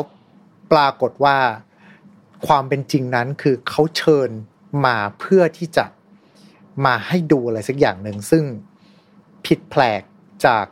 [0.73, 1.37] ปรากฏว่า
[2.47, 4.31] ความเป็นจริงนั้นคือเขาเชิญ
[4.87, 5.85] มาเพื่อที่จะ
[6.87, 8.45] มาให้ดูอะไรสักอย่างหนึ่งซึ่ง
[9.47, 10.03] ผิดแปลก
[10.47, 10.65] จาก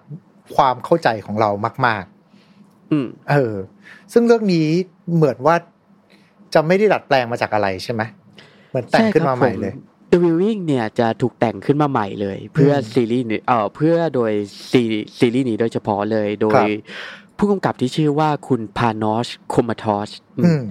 [0.56, 1.50] ความเข้าใจของเรา
[1.86, 2.04] มาก
[2.92, 3.54] อืมๆเออ
[4.12, 4.66] ซึ่งเรื่องนี้
[5.14, 5.56] เหมือนว่า
[6.54, 8.02] จะไม่ได้ดัดแปลงมาจากอะไรใช่ไหม
[8.70, 9.74] เหมือนแต่งขึ้นมาใหม่เลย
[10.10, 14.32] The Viewing เนี่ยจะถูกแต่งขึ้นมาใหม่เลย เพื่ออมซีรีส์นี้เอ่อเพื่อโดย
[14.70, 14.82] ซี
[15.18, 16.74] ซีรีส์นี้โดยเฉพาะเลยโดครัยบ
[17.38, 20.62] ผู้กำกับที่ชื่อว่าคุณพานอชโคมาทอชอืม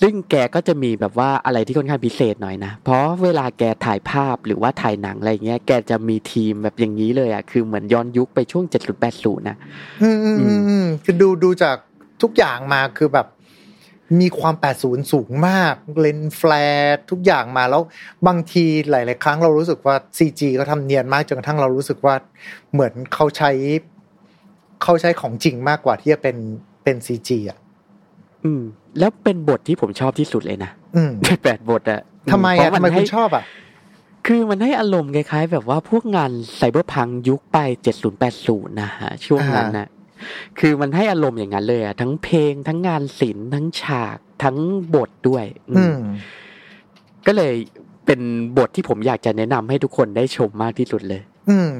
[0.00, 8.64] ซึ่งแกก็จะมีแบบว่าอะไรที่ค่อนข้างพิเศษหน่อยนะ เพราะเวลาแกถ่ายภาพหรือว่าถ่ายหนังอะไรเงี้ย แกจะมีทีมแบบอย่างนี้เลยอะ คือเหมือนย้อนยุคไปช่วง
[9.06, 9.56] 70-80นะ
[10.02, 11.76] อืมอืมอืมอืมคือดูดูจาก
[12.22, 13.26] ทุกอย่างมาคือแบบ
[14.20, 17.82] มีความ80สูงมาก lens flare ทุกอย่างมาแล้ว
[18.26, 22.14] บางทีหลาย ๆ ครั้งเรารู้สึกว่า CG ก็ทำเนียนมากจนกระทั่งเรารู้สึกว่า
[22.72, 23.50] เหมือนเขาใช้
[24.82, 26.36] เขาใช้ของจริงมากกว่าที่จะเป็น
[26.84, 27.58] เป็น CG อะ
[28.44, 28.62] อืม
[28.98, 31.12] แล้วเป็นบทที่ผมชอบที่สุดเลยนะอืม
[31.44, 32.00] แปดบทอะ
[32.32, 33.44] ทำไมเพอะราะทำไมนคุให้ณชอบอะ
[34.26, 37.58] คือมันให้อารมณ์คล้ายๆ แบบว่าพวกงานไซเบอร์พังยุคไป
[38.20, 39.88] 70-80นะฮะช่วงนั้นนะ
[40.58, 44.56] คือมันให้อารมณ์อย่างนั้นเลยอะทั้งเพลงทั้งงานศิลป์ทั้งฉากทั้ง
[44.94, 45.98] บทด้วย อืมอืม
[47.26, 47.54] ก็เลย
[48.06, 48.20] เป็น
[48.58, 51.35] บทที่ผมอยากจะแนะนำให้ทุกคนได้ชมมากที่สุดเลยอืม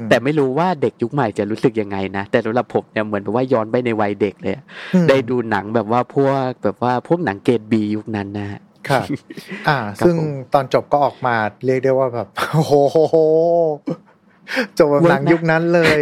[0.09, 9.05] แต่ไม่รู้ว่าเด็กยุคใหม่จะรู้สึกยังไงนะ แต่สำหรับผมเนี่ยเหมือนแบบว่าย้อนไปในวัยเด็กเลยอะอืมได้ดูหนังแบบว่าพวกแบบว่าพวกหนังเกรดบียุคนั้นนะฮะครับ
[9.67, 12.75] อ่าครับซึ่งผมตอนจบก็ออกมาเรียกได้ว่าแบบโอ้โห
[14.77, 15.99] จบแบบหนังยุคนั้นเลย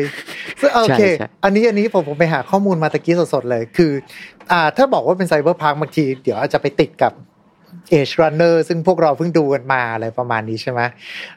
[0.59, 3.91] ซึ่งโอเคใช่ใช่อันนี้อันนี้ผมผมไปหาข้อมูลมาตะกี้สดๆเลย คือ
[4.51, 7.13] อ่า ถ้าบอกว่าเป็นไซเบอร์พังบางที เดี๋ยวอาจจะไปติดกับ
[7.89, 10.81] เอชรันเนอร์ซึ่งพวกเราเพิ่งดูกันมาอะไรประมาณนี้ใช่ไหม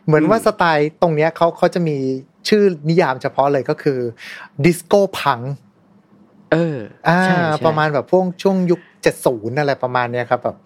[0.07, 1.97] เหมือนว่าสไตล์ตรงเนี้ยเขาเขาจะมี
[2.49, 3.99] ชื่อนิยามเฉพาะเลยก็คือ
[4.65, 5.41] ดิสโก้พัง
[6.53, 6.77] เออ
[7.09, 10.57] อ่าใช่ใช่ประมาณแบบพวกช่วงยุคเจ็ดศูนย์อะไรประมาณเนี้ยครับแบบ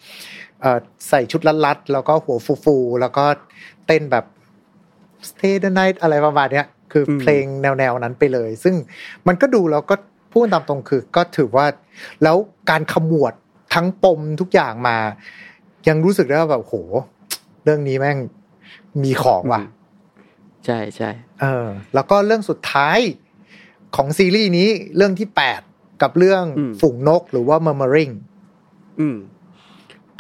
[0.61, 3.25] เอ่อใส่ชุดลัดๆแล้วก็หัวฟูๆแล้วก็
[3.87, 4.25] เต้นแบบ
[5.29, 8.75] Stay the night อะไรประมาณเนี้ยคืออมเพลงแนวๆนั้นไปเลย ซึ่ง
[9.27, 9.95] มันก็ดูแล้วก็
[10.33, 11.67] พูดตามตรงคือก็ถือว่า
[12.23, 12.37] แล้ว
[12.71, 13.33] การขมวด
[13.75, 14.97] ทั้งปมทุกอย่างมา
[15.89, 16.75] ยังรู้สึกได้ว่าแบบโห
[17.65, 18.19] เรื่องนี้แม่ง
[19.03, 19.63] มีของว่ะ
[20.67, 22.99] ใช่ใช่เออ แล้วก็เรื่องสุดท้าย
[23.97, 25.29] ของซีรีส์นี้เรื่องที่
[25.65, 26.45] 8กับเรื่อง
[26.81, 28.13] ฝูงนกหรือว่า murmuring
[29.01, 29.17] อืม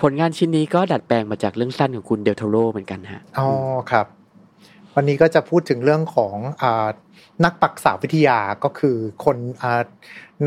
[0.01, 3.48] ผลงานชิ้นนี้ก็ดัดแปลงมาจากเรื่องสั้นของคุณเดลโทโรเหมือนกันฮะอ๋อ
[3.90, 4.07] ครับ
[4.94, 6.88] วันนี้ก็จะพูดถึงเรื่องของอา
[7.44, 9.83] นักปักษาวิทยาก็คือคนอ่า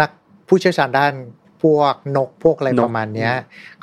[0.01, 0.09] นัก
[0.47, 1.13] ผู้เชี่ยวชาญด้าน
[1.65, 3.33] พวกนกพวกอะไรนกประมาณเนี้ย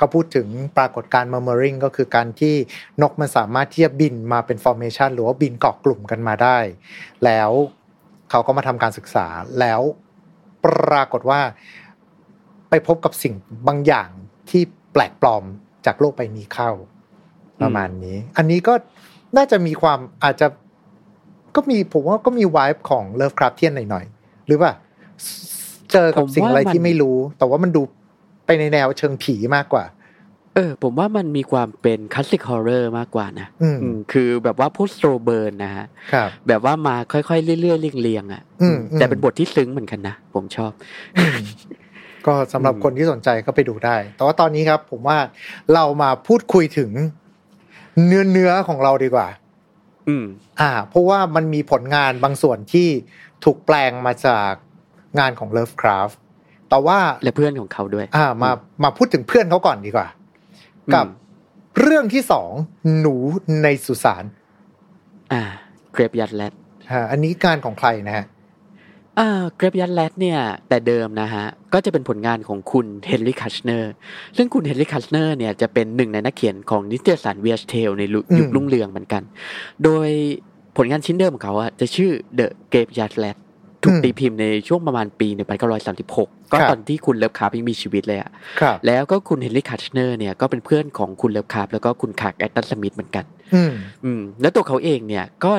[0.00, 0.46] ก็พูดถึง
[0.78, 2.54] ปรากฏการณ์ murmuring ก็คือการที่
[3.02, 6.58] นกมันสามารถที่จะบินมาเป็น formation หรือว่าบินเกาะกลุ่มกันมาได้
[7.24, 7.50] แล้ว
[8.30, 9.26] เขาก็มาทำการศึกษา
[9.60, 9.80] แล้ว
[10.64, 11.40] ปรากฏว่า
[12.70, 13.34] ไปพบกับสิ่ง
[13.68, 14.08] บางอย่าง
[14.50, 15.44] ที่แปลกปลอม
[15.86, 16.70] จากโลกใบนี้เข้า
[17.62, 18.74] ประมาณนี้ อันนี้ก็
[19.36, 20.46] น่าจะมีความอาจจะ
[21.56, 24.70] ก็มีผมว่าก็มีวายของเลิฟคราฟเทียนหน่อยๆหรือว่า
[25.92, 27.82] เจอกับสิ่งอะไรที่ไม่รู้ แต่ว่ามันดู
[28.46, 29.84] ไปในแนวเชิงผีมากกว่า
[30.54, 40.72] เออ ผมว่ามันมีความเป็น classic horror มากกว่านะอืมอืมคือแบบว่าพวก slow burn นะฮะครับแบบว่ามาค่อยๆเรื่อยๆเรียงๆอะอืมอืมแต่เป็นบทที่ซึ้งเหมือนกันนะผมชอบ
[41.18, 41.38] อืม
[42.26, 45.18] ก็สำหรับอืมคนที่สนใจก็ไปดูได้ แต่ว่าตอนนี้ครับ ผมว่า
[45.74, 46.90] เรามาพูดคุยถึง
[48.06, 49.28] เนื้อเนื้อของเราดีกว่า
[50.08, 50.24] อืม
[50.60, 52.88] อ่า เพราะว่ามันมีผลงานบางส่วนที่
[53.44, 54.52] ถูกแปลงมาจาก
[55.18, 56.14] งานของ Lovecraft
[56.70, 58.50] แต่ว่าและเพื่อนของเขาด้วย อ่ามา
[58.84, 60.08] มาพูดถึงเพื่อนเขาก่อนดีกว่า
[60.94, 61.06] กับ
[61.80, 62.50] เรื่องที่สอง
[63.00, 63.14] หนู
[63.62, 64.24] ในสุสาน
[65.32, 65.42] อ่า
[65.92, 66.52] Graveyard Rats
[66.90, 68.26] อ่าอันนี้การของใครนะฮะ
[69.18, 73.92] อ่า Graveyard Rats เนี่ย แต่เดิมนะฮะ ก็จะเป็นผลงานของคุณ Henry Kuttner
[74.36, 78.02] ซึ่งคุณ Henry Kuttner เนี่ยจะเป็นหนึ่งในนักเขียนของนิตยสาร Weird Tales ใน
[78.38, 79.22] ยุครุ่งเรืองเหมือนกัน
[79.84, 80.08] โดย
[80.76, 83.36] ผลงานชิ้นเดิมของเขาอะจะชื่อ The Graveyard Rats
[83.84, 85.28] ถูกตีพิมพ์ในช่วงประมาณปี
[85.90, 88.30] 1936 ก็ตอนที่คุณเลิฟคราฟยังมีชีวิตเลยอะ
[88.86, 93.24] แล้วก็คุณเฮนรี่คัตเนอร์เนี่ยก็เป็นเพื่อนของคุณเลิฟคราฟแล้วก็คุณคลาร์กแอชตันสมิธเหมือนกัน
[94.04, 95.52] อืมแล้วตัวเขาเองเนี่ยก็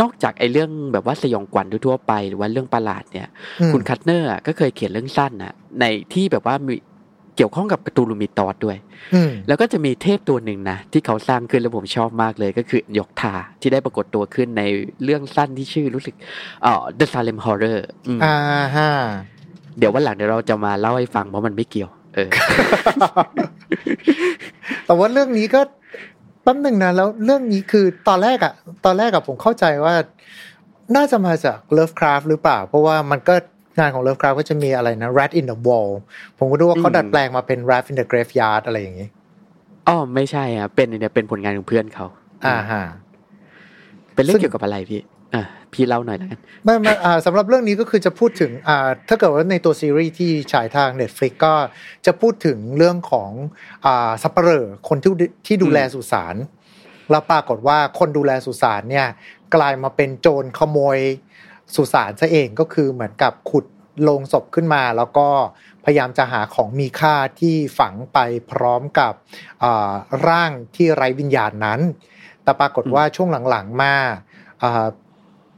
[0.00, 3.28] นอกจากไอ้เรื่องแบบว่าสยองขวัญทั่วไป หรือว่าเรื่องประหลาดเนี่ย
[3.72, 6.74] คุณคัตเนอร์ก็เคยเขียนเรื่องสั้นนะในที่แบบว่ามี
[7.38, 8.76] เกี่ยวข้องกับคธูลู Mythos ด้วย
[9.48, 14.62] แล้วก็จะมีเทพตัวหนึ่งนะที่เขาสร้างขึ้นแล้วผมชอบมากเลยก็คือยกทาที่ได้ปรากฏตัวขึ้นใน
[15.04, 16.14] เรื่องสั้นที่ชื่อรู้สึก
[16.62, 17.78] เอ่อ The Salem Horror
[18.24, 18.36] อ่า
[18.76, 18.90] ฮะ
[19.78, 22.30] เดี๋ยววันหลังเดี๋ยวเราจะมาเล่าให้ฟังเพราะมันไม่เกี่ยว เออ
[24.86, 25.60] แต่ว่าเรื่องนี้ก็
[26.42, 29.94] แป๊บหนึ่งนะแล้วเรื่องนี้คือตอนแรกอะตอนแรกอะผมเข้าใจว่า
[30.96, 33.34] น่าจะมาจาก Lovecraft หรือเปล่า เพราะว่ามันก็
[33.78, 35.90] งานของ Lovecraft ก็จะมีอะไรนะ Rat in the Wall
[36.38, 39.08] ผมก็ดูว่าเขาดัดแปลงมาเป็น Rat in the Graveyard อะไรอย่างนี้
[39.88, 42.06] อ๋อไม่ใช่อะเป็นเนี่ยเป็นผลงานของเพื่อนเขา
[42.46, 42.82] อ่าฮะ
[44.14, 45.00] เป็นเรื่องเกี่ยวกับอะไรพี่
[45.34, 51.54] อ่าพี่เล่าหน่อยแล้วกันไม่ไม่อ่าสำหรับเรื่องนี้ก็คือจะพูดถึงอ่าถ้าเกิดว่าในตัวซีรีส์ที่ฉายทาง Netflix ก็
[52.06, 53.30] จะพูดถึงเรื่องของ
[53.86, 55.12] อ่าสัปเหร่อคนที่
[55.46, 56.36] ที่ดูแลสุสาน
[57.10, 59.06] แล้วปรากฏว่าคนดูแลสุสานเนี่ย
[59.54, 60.98] กลายมาเป็นโจรขโมย
[61.74, 63.66] สุสานซะเองก็คือเหมือนกับขุด
[64.08, 65.28] ลงศพขึ้นมา แล้วก็
[65.84, 68.18] พยายามจะหาของมีค่าที่ฝังไป
[68.50, 69.12] พร้อมกับ
[70.26, 71.80] ร่างที่ไร้วิญญาณนั้น
[72.42, 73.94] แต่ปรากฏว่าช่วงหลังๆมา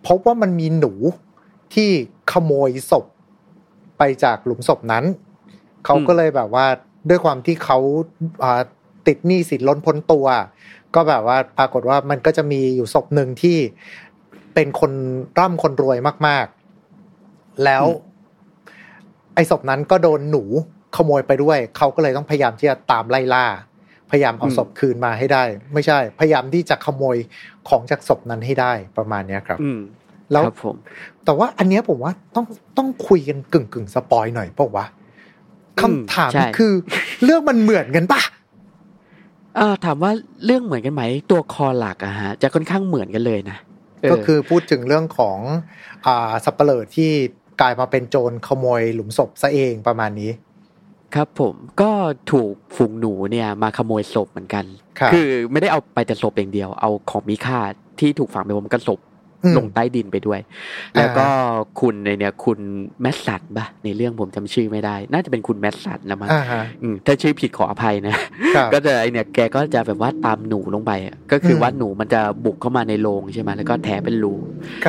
[0.07, 0.93] พบว่ามันมีหนู
[1.75, 1.91] ที่
[2.33, 3.07] ขโมยศพ
[3.99, 5.05] ไปจากหลุมศพนั้น
[5.85, 6.67] เขาก็เลยแบบว่า
[7.09, 7.79] ด้วยความที่เขา
[9.07, 10.27] ติดหนี้สินล้นพ้นตัว
[10.95, 13.59] ก็แบบว่าปรากฏว่ามันก็จะมีอยู่ศพหนึ่งที่
[14.55, 14.93] เป็นคน
[15.39, 16.47] ร่ำคนรวยมาก
[17.05, 17.85] ๆ แล้ว
[19.35, 20.45] ไอ้ศพนั้นก็โดนหนู
[20.97, 23.47] ขโมยไปด้วย เขาก็เลยต้องพยายามที่จะตามไล่ล่า
[24.11, 25.43] พยายามเอาศพคืนมาให้ได้
[25.75, 27.17] ไม่ใช่ พยายามที่จะขโมย
[27.69, 29.59] ของจากศพนั้นให้ได้ประมาณเนี้ยครับ
[30.33, 30.45] แล้ว
[31.25, 34.87] แต่ว่าอันเนี้ยผมว่าต้องต้องคุยกันกึ่งกึ่งสปอยหน่อยเพราะว่า
[35.81, 36.73] คำถามคือ
[37.25, 38.21] เรื่องมันเหมือนกันปะ
[39.59, 40.13] อ่าถามว่า
[40.45, 43.57] เรื่องเหมือนกันไหมตัว core หลักอะฮะจะค่อนข้างเหมือนกันเลยนะ
[44.11, 45.39] ก็คือพูดถึงเรื่องของ
[46.07, 47.11] อ่าสัปเหร่อที่
[47.61, 50.31] กลายมาเป็นโจรขโมยหลุมศพซะเองประมาณนี้
[51.15, 51.91] ครับผมก็
[52.33, 54.65] ถูกฝูงหนูเนี่ยมาขโมยศพเหมือนกัน
[55.13, 57.59] คือไม่ได้เอาไปแต่ศพอย่างเดียว เอาของมีค่า
[58.01, 58.99] ที่ถูกฝังไปปนกับศพ
[59.57, 60.41] ลงใต้ดินไปด้วย
[60.97, 61.27] แล้วก็
[61.81, 62.59] คุณในเนี่ยคุณ
[63.01, 66.31] แมสซันปะในเรื่องผมจำชื่อไม่ได้ น่าจะเป็นคุณแมสซันนะมั้ง
[67.07, 68.15] ถ้าชื่อผิดขออภัยนะ
[68.73, 70.93] ก็จะไอเนี่ยแกก็จะแบบว่าตามหนูลงไป
[71.33, 74.35] ก็คือว่าหนูมันจะบุกเข้ามาในโรงใช่ไหมแล้วก็แถเป็นรู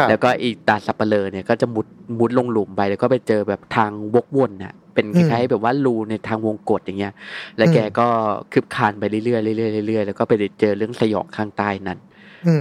[0.10, 1.88] แล้วก็อีตาสับเปลอเนี่ยก็จะมุด
[2.20, 7.14] มุดลงหลุมไป แล้วก็ไปเจอแบบทางวกวนน่ะเป็นคล้ายๆแบบว่ารูในทางวงกฏอย่างเงี้ย
[7.58, 8.08] แล้วแกก็
[8.52, 12.00] คืบคานไปเรื่อยๆเรื่อยๆเรื่อยๆแล้วก็ไปเจอเรื่องสยองข้างใต้นั้น
[12.48, 12.56] อื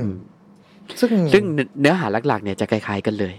[1.01, 1.45] ซึ่งซึ่ง
[1.81, 3.35] เนื้อหาหลักๆเนี่ยจะคล้ายๆกันเลย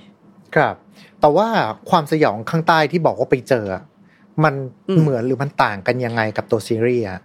[0.56, 0.76] ครับ
[1.22, 1.48] แต่ว่า
[1.90, 3.66] ความสยองข้างใต้ที่บอกว่าไปเจอ
[4.44, 4.54] มัน
[5.02, 7.20] เหมือนหรือมันต่างกันยังไงกับตัวซีรีส์อะ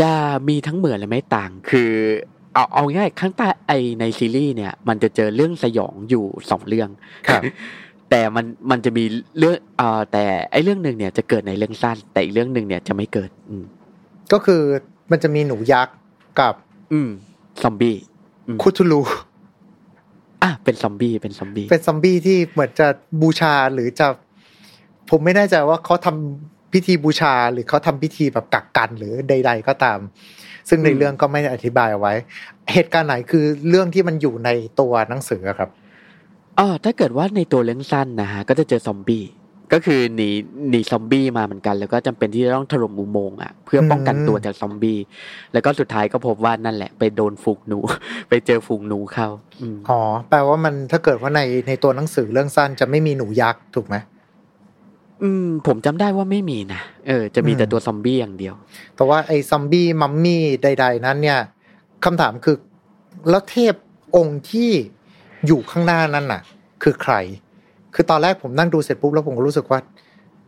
[0.00, 0.12] จะ
[0.48, 1.92] มีทั้งเหมือนและไม่ต่าง คือ
[2.54, 6.88] เอาเอาง่ายข้างใต้ไอในซีรีส์เนี่ย มันจะเจอเรื่องสยองอยู่สองเรื่อง
[7.28, 7.42] ครับ
[8.10, 9.04] แต่มันมันจะมี
[9.38, 13.54] เรื่องเอ่อแต่ไอเรื่องหนึ่งเนี่ยจะเกิดในเรื่องสั้น แต่อีกเรื่องหนึ่งเนี่ยจะไม่เกิด อื
[14.32, 14.62] ก็คือ
[15.10, 15.94] มันจะมีหนูยักษ์
[16.40, 16.54] กับ
[16.92, 17.10] อืม
[17.62, 17.96] ซอมบี้
[18.62, 19.00] คุทูลู
[20.44, 22.86] อะเป็นซอมบี้เป็นซอมบี้เป็นซอมบี้ที่เหมือนจะ
[23.22, 24.06] บูชาหรือจะ
[25.10, 29.98] ผมไม่แน่ใจว่าเขาทำพิธีบูชาหรือเขาทำพิธีแบบกักกันหรือใด ๆ ก็ตาม
[30.68, 32.14] ซึ่งในเรื่องก็ไม่ได้อธิบายเอาไว้
[32.72, 35.70] เหตุการณ์ไหนคือเรื่องที่มันอยู่ในตัวหนังสือครับ
[36.58, 39.24] อ๋อถ้าเกิดว่าในตัวเรื่องสั้นนะฮะก็จะเจอซอมบี้
[39.72, 40.28] ก็คือหนี
[40.70, 44.98] หนีซอมบี้มาเหมือนกัน แล้วก็จำเป็นที่จะต้องถล่มอุโมงค์อะเพื่อป้องกันตัวจากซอมบี้
[45.52, 47.78] แล้วก็สุดท้ายก็พบว่านั่นแหละ ไปโดนฝูงหนู
[48.28, 49.28] ไปเจอฝูงหนูเข้า
[49.88, 50.00] อ๋อ
[50.30, 53.96] แปลว่ามันถ้าเกิดว่าในในตัวหนังสือเรื่องสั้นจะไม่มีหนูยักษ์ถูกไหม
[55.22, 58.54] อืม ผมจำได้ว่าไม่มีนะเออ จะมีแต่ตัวซอมบี้อย่างเดียว
[58.96, 61.40] แต่ว่าไอ้ซอมบี้มัมมี่ใด ๆ นั้น เนี่ย
[62.04, 62.56] คำถามคือ
[63.30, 63.74] แล้วเทพ
[64.16, 64.70] องค์ที่
[65.46, 66.42] อยู่ข้างหน้านั้นน่ะ
[66.82, 67.14] คือใคร
[67.94, 69.80] คือตอนแรกผมนั่งดูเสร็จปุ๊บแล้วผมก็รู้สึกว่า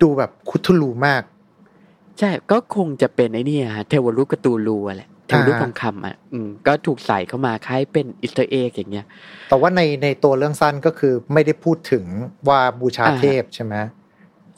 [0.02, 1.22] ดูแบบคุทุลูมาก
[2.18, 9.06] ใช่ก็คงจะเป็นไอ้นี่ฮะเทวรูปคธูลูแหละเทวรูปทองคำอะอืมก็ถูกใส่เข้ามาคล้ายเป็น Easter egg อย่างเงี้ย
[9.48, 12.04] แต่ว่าในในตัวเรื่องสั้นก็คือไม่ได้พูดถึง
[12.48, 13.74] ว่าบูชาเทพใช่ไหม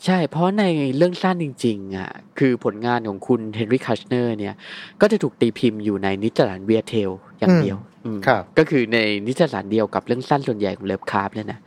[0.05, 0.65] ใช่ เพราะใน
[0.97, 4.55] เรื่องสั้นจริง ๆ อะ คือผลงานของคุณเฮนรี่คัตเนอร์เนี่ย
[5.01, 7.79] ก็จะถูกตีพิมพ์อยู่ในนิตยสาร Weird Tales อย่างเดียว
[8.27, 11.59] ครับก็คือในนิตยสารเดียวกับเรื่องสั้นส่วนใหญ่ของเลิฟคราฟเนี่ยนะ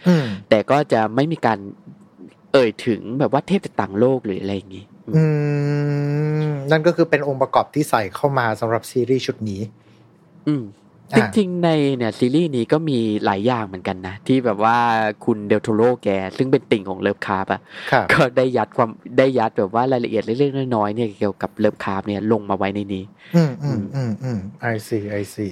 [0.49, 1.59] แต่ก็จะไม่มีการ
[2.53, 5.23] เอ่ยถึงแบบว่าเทพจากต่างโลกหรืออะไรอย่างงี้อื
[6.47, 9.61] มนั่นก็คือเป็นองค์ประกอบที่ใส่เข้ามาสำหรับซีรีส์ชุดนี้
[10.47, 10.63] อืม
[11.17, 14.77] จริงๆในเนี่ยซีรีส์นี้ก็มีหลายอย่างเหมือนกันนะ ที่แบบว่า
[15.25, 17.61] คุณเดลโทโรแก ซึ่งเป็นติ่งของเลิฟคราฟอะ
[18.11, 23.03] ก็ได้ยัดความได้ยัดแบบว่ารายละเอียดเล็กๆน้อยๆเนี่ยเกี่ยวกับเลิฟคราฟเนี่ยลงมาไว้ในนี้
[23.35, 25.47] อืมอืมอืมอืม I see I see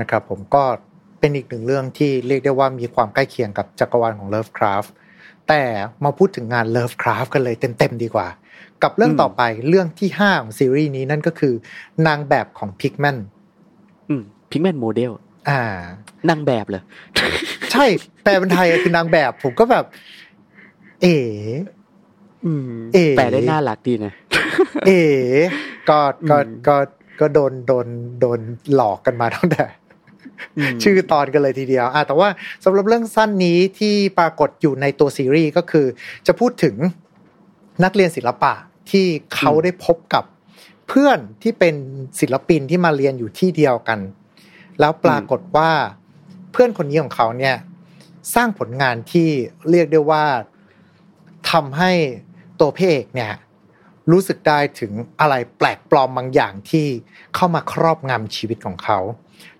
[0.00, 0.62] นะครับผมก็
[1.20, 4.84] เป็นอีกหนึ่งเรื่องที่เรียกได้ว่ามีความใกล้เคียงกับจักรวาลของเลิฟคราฟ
[5.48, 5.62] แต่
[6.04, 8.28] มาพูดถึงงานเลิฟคราฟกันเลยเต็มๆดีกว่า
[8.82, 11.54] กับเรื่องต่อไปเรื่องที่ห้าของซีรีส์นี้นั่นก็คือ
[12.06, 13.16] นางแบบของพิกแมน
[14.08, 15.12] อืม Pickman Model
[15.48, 15.60] อ่า
[16.28, 16.82] นางแบบเลย
[17.72, 17.84] ใช่
[18.22, 19.84] แปลเป็นไทยคือนางแบบ ผมก็แบบ
[21.02, 21.16] เอ๋
[22.94, 24.12] เอ๋แปลได้น่ารักดีนะ
[24.86, 25.00] เอ๋
[25.88, 25.98] ก็
[26.30, 26.36] ก็
[26.68, 26.76] ก็
[27.20, 27.86] ก็โดนโดน
[28.20, 28.40] โดน
[28.74, 29.64] หลอกกันมาตั้งแต่
[30.82, 32.28] ชื่อตอนกันเลยทีเดียวอแต่ว่า
[32.64, 35.86] สำหรับเรื่องสั้นนี้ที่ปรากฏอยู่ในตัวซีรีส์ก็คือ
[36.26, 36.74] จะพูดถึง
[37.84, 38.52] นักเรียนศิลปะ
[38.90, 40.24] ที่เขาได้พบกับ
[40.88, 41.74] เพื่อนที่เป็น
[42.20, 43.98] ศิลปินที่มาเรียนอยู่ที่เดียวกัน
[44.80, 45.70] แล้วปรากฏว่า
[46.52, 47.56] เพื่อนคนนี้ของเขาเนี่ย
[48.34, 49.28] สร้างผลงานที่
[49.70, 50.24] เรียกได้ว่า
[51.50, 51.92] ทำให้
[52.60, 53.32] ตัวพระเอกเนี่ย
[54.10, 56.86] รู้สึกได้ถึงอะไรแปลกปลอมบางอย่างที่
[57.34, 58.98] เข้ามาครอบงำชีวิตของเขา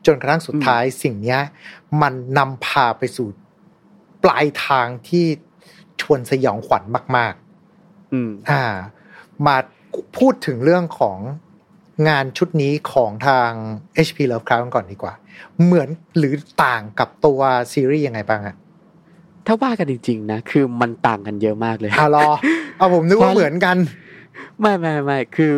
[0.06, 1.38] จนกระทั่งสุดท้ายสิ่งนี้
[2.02, 3.28] มันนำพาไปสู่
[4.24, 5.26] ปลายทางที่
[6.00, 6.82] ชวนสยองขวัญ
[7.16, 7.34] มาก
[7.72, 8.62] ๆ อืมอ่า
[9.46, 9.56] มา
[10.18, 11.18] พูดถึงเรื่องของ
[12.08, 13.50] งานชุดนี้ของทาง
[14.06, 15.14] HP Lovecraft ก่อนดีกว่า
[15.62, 17.40] เหมือนหรือต่างกับตัว
[17.72, 18.56] ซีรีส์ยังไงบ้างอะ
[19.46, 22.28] ถ้าว่ากันจริง ๆ นะ คือมันต่างกันเยอะมากเลยอะรอ
[22.76, 23.76] เอาผมนึกว่าเหมือนกัน
[24.60, 25.52] ไม่ไม่ไม่คือ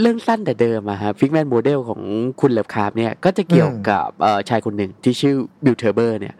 [0.00, 2.00] เรื่องสั้นแต่เดิมอะฮะ Pickman Model ของ
[2.40, 4.08] คุณเลิฟคราฟเนี่ยก็จะเกี่ยวกับ
[4.48, 6.34] ชายคนหนึ่งที่ชื่อวิลเทอร์เบอร์เนี่ย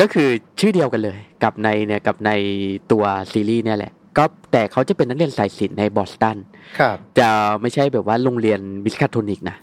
[0.00, 0.28] ก็คือ
[0.60, 2.30] ชื่อเดียวกันเลยกับในเนี่ยกับใน
[2.92, 6.36] ตัวซีรีส์เนี่ยแหละ ก็แต่เขาจะเป็นนักเรียนสายศิลป์ในบอสตัน
[7.18, 7.28] จะ
[7.60, 9.56] ไม่ใช่แบบว่าโรงเรียนมิสคาโทนิกนะ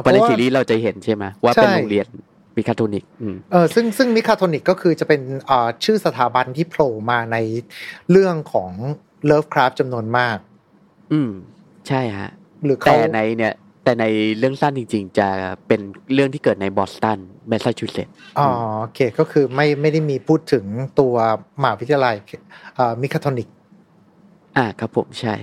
[0.00, 2.06] เพราะในซีรีส์เราจะเห็นใช่ไหมว่าเป็นโรงเรียน
[2.56, 3.04] มิคาโทนิก
[3.52, 5.20] เออซึ่งซึ่งมิคาโทนิกก็คือจะเป็น
[5.50, 7.36] อ่าชื่อสถาบันที่โผล่มาใน
[8.10, 8.70] เรื่องของ
[9.26, 10.38] เลิฟคราฟจำนวนมาก
[11.12, 11.30] อืม
[11.88, 12.30] ใช่ฮะ
[12.64, 14.04] หรือแต่ในเนี่ย แต่ใน
[14.38, 15.28] เรื่องสั้นจริง ๆ จะ
[15.66, 15.80] เป็น
[16.14, 17.18] เรื่องที่เกิดในบอสตัน
[17.48, 18.48] แมสซาชูเซตส์อ๋อ
[18.80, 20.64] โอเคก็คือไม่ไม่ได้มีพูดถึง
[21.00, 21.14] ตัว
[21.62, 22.14] มหาวิทยาลัย
[23.02, 23.48] มิคาโทนิก
[24.56, 25.34] อ่าครับผมใช่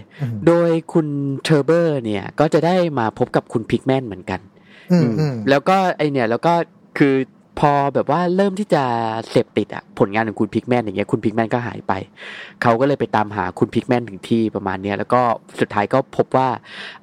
[0.47, 1.07] โดยคุณ
[1.43, 4.39] เทอร์เบอร์เนี่ย ก็จะได้มาพบกับคุณพิกแมนเหมือนกัน
[5.49, 6.53] แล้วก็ไอเนี่ยแล้วก็
[6.97, 7.15] คือ
[7.59, 8.83] พอแบบว่าเริ่มที่จะ
[9.29, 11.93] เสพติดอะผลงานของคุณพิกแมนอย่างเงี้ยคุณพิกแมนก็หายไป
[12.61, 15.21] เขาก็เลยไปตามหาคุณพิกแมนถึงที่ประมาณเนี้ยแล้วก็
[15.59, 16.49] สุดท้ายก็พบว่า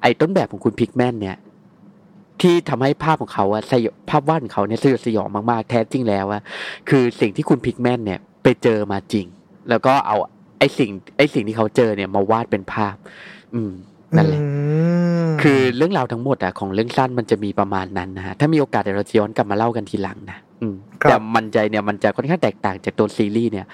[0.01, 1.37] ไอ้ต้นแบบของคุณพิกแมนเนี่ย
[2.41, 6.41] ที่ทำให้ภาพของเขาอะสยภาพวาดของเขาเนี่ยสยดสยองมากๆ แท้จริงแล้วอะ
[6.89, 9.25] คือสิ่งที่คุณพิกแมนเนี่ยไปเจอมาจริง
[9.69, 10.17] แล้วก็เอา
[10.59, 12.95] ไอ้สิ่ง ไอ้สิ่งที่เขาเจอเนี่ยมาวาดเป็นภาพ
[13.53, 13.71] อืม
[14.17, 14.41] นั่นแหละ
[15.41, 23.67] คือเรื่องราวทั้งหมดอะของเรื่องสั้นมันจะมีประมาณนั้นนะฮะถ้ามีโอกาสเดี๋ยวเราจะย้อนกลับมาเล่ากันทีหลังนะอืมแต่มันใจเนี่ยมันจะค่อนข้างแตกต่างจากตัวซีรีส์เนี่ย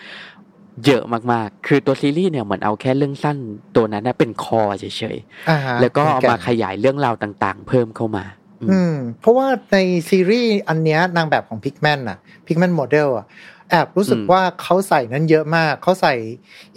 [0.85, 3.37] เยอะมากๆ คือตัวซีรีส์เนี่ยเหมือนเอาแค่เรื่องสั้น
[3.75, 8.25] ตัวนั้นเป็น core เฉยๆแล้วก็เอามาขยายเรื่องราวต่าง ๆ เพิ่มเข้ามา
[8.71, 9.77] อืม เพราะว่าใน
[10.09, 12.17] ซีรีส์อันเนี้ยนางแบบของพิกแมนอะ
[12.47, 13.25] Pickman Model อะ
[13.69, 16.13] แอบรู้สึกว่าเขาใส่นั้นเยอะมาก เขาใส่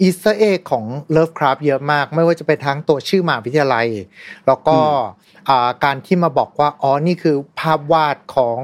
[0.01, 3.87] Easter egg ของเลิฟคราฟเยอะมาก ไม่ว่าจะเป็นทั้งตัวชื่อมหาวิทยาลัย
[4.47, 4.77] แล้วก็
[5.83, 8.59] การที่มาบอกว่า อ๋อ นี่คือภาพวาดของ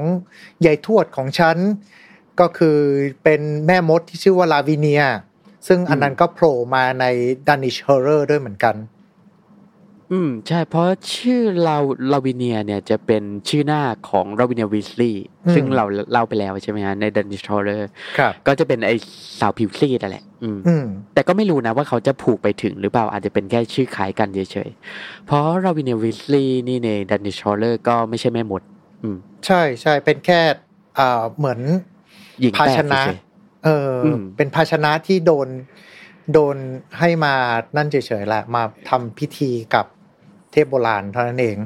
[0.66, 1.56] ยายทวดของฉัน
[2.40, 2.78] ก็คือ
[3.24, 5.04] เป็นแม่มดที่ชื่อว่าลาวิเนีย
[5.66, 7.04] ซึ่งอันนั้นก็โผล่มาใน
[7.48, 8.74] Dunwich Horror ด้วยเหมือนกัน
[10.12, 11.76] อืม ใช่เพราะชื่อเรา
[12.12, 17.88] ลาวิเนียเนี่ยจะเป็นชื่อหน้าของลาวิเนียเวทลีย์ซึ่งเราเล่าไปแล้วใช่ไหมฮะใน Dunwich Horror
[18.46, 18.90] ก็จะเป็นไอ
[19.40, 28.62] สาวผิวซีดนั่นแหละ อืม แต่ก็ไม่รู้นะว่าเขาจะผูกไปถึงหรือเปล่าอาจจะเป็นแค่ชื่อคล้ายกันเฉยๆเพราะลาวิเนียเวทลีย์นี่ใน Dunwich Horror ก็ไม่ใช่แม่มด
[29.02, 30.40] อืม ใช่ใช่เป็นแค่
[30.98, 31.60] อ่าเหมือน
[32.60, 33.00] ภาชนะ
[33.64, 33.92] เออ
[34.36, 35.48] เป็นภาชนะที่โดน
[36.32, 36.56] โดน
[36.98, 37.34] ให้มา
[37.76, 39.86] นั่นเฉยๆแหละมาทำพิธีกับ
[40.52, 41.56] เทพโบราณเท่านั้นเอง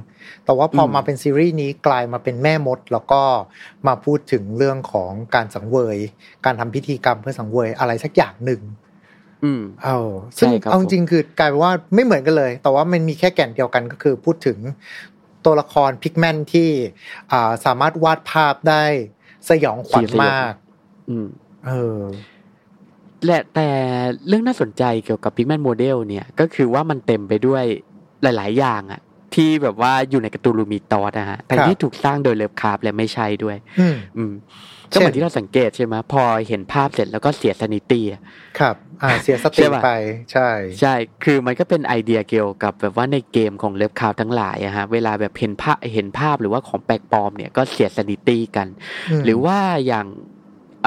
[0.44, 3.22] แต่ว่าพอมาเป็นซีรีส์นี้กลายมาเป็นแม่มด แล้วก็
[3.86, 5.98] มาพูดถึงเรื่องของการสังเวย
[6.44, 8.62] การทำพิธีกรรมเพื่อสังเวยอะไรสักอย่างหนึ่ง
[9.44, 9.98] อืมเอา
[10.38, 14.58] ซึ่งเอาจริงคือกลายเป็นว่าไม่เหมือนกันเลย แต่ว่ามันมีแค่แก่นเดียวกันก็คือพูดถึง
[15.44, 16.70] ตัวละครพิกแมนที่
[17.64, 18.84] สามารถวาดภาพได้
[19.48, 20.52] สยองขวัญมาก
[21.08, 21.28] อืม
[21.66, 22.00] เออ
[23.26, 23.70] และแต่
[24.28, 27.64] เรื่องน่าสนใจเกี่ยวกับ Pickman Modelเนี่ย ก็คือว่ามันเต็มไปด้วย
[28.22, 29.00] หลาย ๆ อย่างอะ
[29.34, 33.56] ที่แบบว่าอยู่ใน Cthulhu Mythos นะฮะแต่ที่ถูกสร้างโดย Lovecraft และไม่ใช่ด้วย
[34.18, 34.32] อืม
[34.92, 38.04] ก็เหมือนที่เราสังเกตใช่ไหมพอเห็นภาพเสร็จแล้วก็เสีย sanity
[38.58, 39.90] ครับ อ่าเสียสติไป
[40.32, 40.48] ใช่
[40.80, 48.66] ใช่ คือมันก็เป็นไอเดียเกี่ยวกับแบบว่าในเกมของ Lovecraft ทั้งหลายอะฮะ เวลาแบบเห็นภาพเห็นภาพหรือว่าของแปลกปลอมเนี่ยก็เสีย sanity กัน
[49.24, 50.06] หรือว่าอย่าง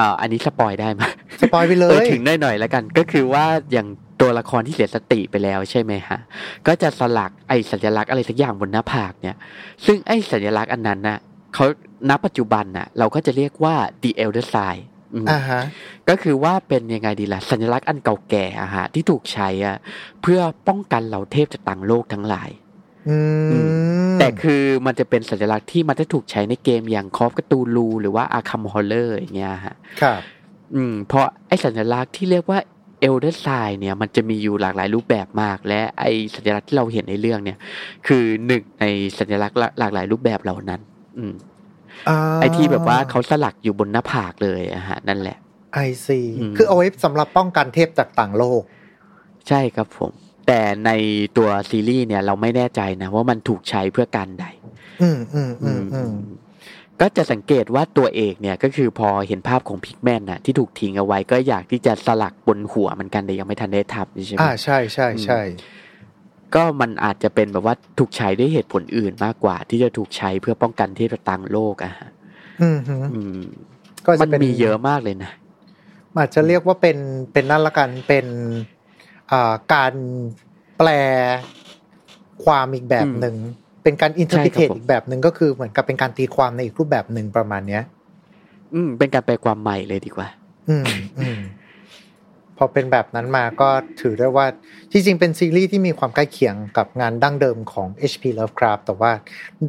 [0.02, 1.02] ่าอันนี้ spoil ได้ไหม
[1.40, 3.88] spoil ไปเลยถึงได้หน่อยแล้วกัน ก็คือว่าอย่าง
[4.20, 6.18] ตัวละครที่เสียสติไปแล้วใช่ไหมฮะ
[6.66, 9.36] ก็จะสลักไอ้สัญลักษณ์อะไรสักอย่างบนหน้าผากเนี่ย
[9.86, 11.18] ซึ่งไอ้สัญลักษณ์อันนั้นน่ะ
[11.54, 11.66] เขา
[12.08, 14.80] ณปัจจุบันน่ะ เราก็จะเรียกว่า the elder sign
[15.30, 15.60] อ่าฮะ
[16.08, 19.76] ก็คือว่าเป็นยังไงดีล่ะ สัญลักษณ์อันเก่าแก่อะฮะ ที่ถูกใช้อะ
[20.22, 22.50] เพื่อป้องกันเหล่าเทพจากต่างโลกทั้งหลาย
[24.18, 30.20] แต่คือมันจะเป็นสัญลักษณ์ที่มันจะถูกใช้ในเกมอย่าง Call of Cthulhu หรือว่า Arkham Horror อย่างเงี้ยฮะครับ
[30.74, 32.58] อืมเพราะไอ้สัญลักษณ์ที่เรียกว่า
[33.00, 33.46] เอลเดอร์ไซ
[33.80, 37.58] เนี่ยมันจะมีอยู่หลากหลายรูปแบบมาก และไอสัญลักษณ์ที่เราเห็นในเรื่องเนี่ย
[38.06, 38.84] คือหนึ่งใน
[39.18, 40.80] สัญลักษณ์หลากหลายรูปแบบเหล่านั้น
[41.18, 41.34] อืม
[42.40, 45.36] ไอที่แบบว่าเขาสลักอยู่บนหน้าผากเลยอะฮะ นั่นแหละ
[45.74, 46.20] ไอซี
[46.56, 48.62] คือเอาไว้สำหรับป้องกันเทพจากต่างโลก
[49.48, 50.12] ใช่ครับผม
[50.46, 50.90] แต่ใน
[51.36, 54.46] ตัวซีรีส์เนี่ย เราไม่แน่ใจนะ ว่ามันถูกใช้เพื่อการใด
[55.02, 56.12] อืมอืมอืมอืม
[57.00, 65.40] ก็จะสังเกตว่าตัวเอกเนี่ยก็คือพอเห็นภาพของพิกแมนน่ะที่ถูกทิ้งเอาไว้ก็อยากที่จะสลักบนหัวมันกันแต่ยังไม่ทันได้ทำใช่ไหมอ่าใช่ใช่ใช่
[66.54, 72.10] ก็มันอาจจะเป็นแบบว่าถูกใช้ด้วยเหตุผลอื่นมากกว่า ที่จะถูกใช้เพื่อป้องกันเทพต่างโลกอะฮะ
[73.12, 73.40] อืม
[74.06, 75.30] ก็จะมีเยอะมากเลยนะ
[76.16, 76.98] อาจจะเรียกว่าเป็น
[77.32, 78.26] เป็นนั่นละกันเป็น
[79.32, 79.92] อ่าการ
[80.78, 80.88] แปล
[82.44, 83.36] ความอีกแบบหนึ่ง
[83.82, 87.82] เป็นการ interpret อีกแบบหนึ่งก็คือเหมือนกับเป็นการตีความในอีกรูปแบบหนึ่งประมาณเนี้ย
[88.74, 90.28] อืม เป็นการแปลความใหม่เลยดีกว่า
[90.68, 90.84] อืม
[91.18, 91.40] อืม
[92.56, 93.68] พอเป็นแบบนั้นมาก็
[94.00, 94.46] ถือได้ว่า
[94.92, 99.12] ที่จริงเป็นซีรีส์ที่มีความใกล้เคียงกับงานดั้งเดิมของ HP Lovecraft แต่ว่า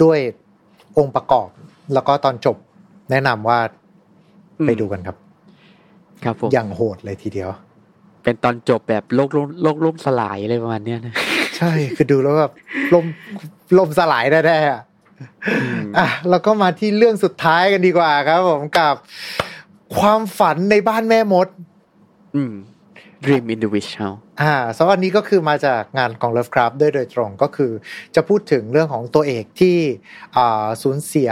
[0.04, 0.20] ด้วย
[0.98, 1.50] องค์ประกอบ
[1.94, 2.58] แล้วก็ตอนจบ
[3.12, 3.60] แนะนำว่า
[4.66, 5.18] ไปดูกันครับ
[6.24, 7.50] ครับผมอย่างโหดเลยทีเดียว
[8.24, 9.30] เป็นตอนจบแบบโลก
[9.64, 11.16] โลกล่มสลายอะไรประมาณเนี้ยนะ
[11.60, 12.54] ใช่คือดูแล้วแบบ
[12.94, 13.06] ลม
[13.78, 14.72] ลมสลายแน่ๆ
[15.98, 18.96] อะแล้วก็มาที่เรื่องสุดท้ายกันดีกว่าครับ ผมกับ
[19.98, 21.48] ความฝันในบ้านแม่มด
[22.36, 22.54] อืม
[23.24, 27.72] Dream in the Wish House อ่าสวัสดีก็คือมาจากงานของ Lovecraft ด้วยโดยตรงก็คือ
[28.16, 29.78] จะพูดถึงเรื่องของตัวเอกที่
[30.38, 31.32] อ่าสูญเสีย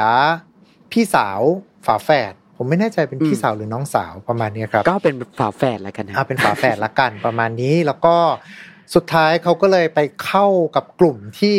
[0.92, 1.40] พี่สาว
[1.86, 8.16] ฝาแฝดผมไม่แน่ใจเป็นพี่สาวหรือน้องสาวประมาณนี้ครับ ก็เป็นฝาแฝดแล้วกันนะอ่าเป็นฝาแฝดละกันประมาณนี้แล้วก็
[8.93, 11.58] สุดท้ายเขาก็เลยไปเข้ากับกลุ่มที่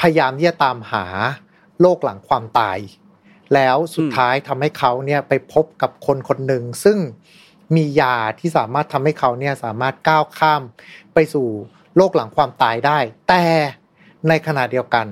[0.00, 1.04] พยายามที่จะตามหา
[1.80, 2.78] โลกหลังความตาย
[3.54, 6.98] แล้วสุดท้ายทำให้เขาเนี่ยไปพบกับคนคนหนึ่งซึ่ง
[7.74, 10.62] มียาที่สามารถทำให้เขาเนี่ยสามารถก้าวข้าม
[11.14, 11.48] ไปสู่
[11.96, 13.44] โลกหลังความตายได้ แต่
[14.28, 15.06] ในขณะเดียวกัน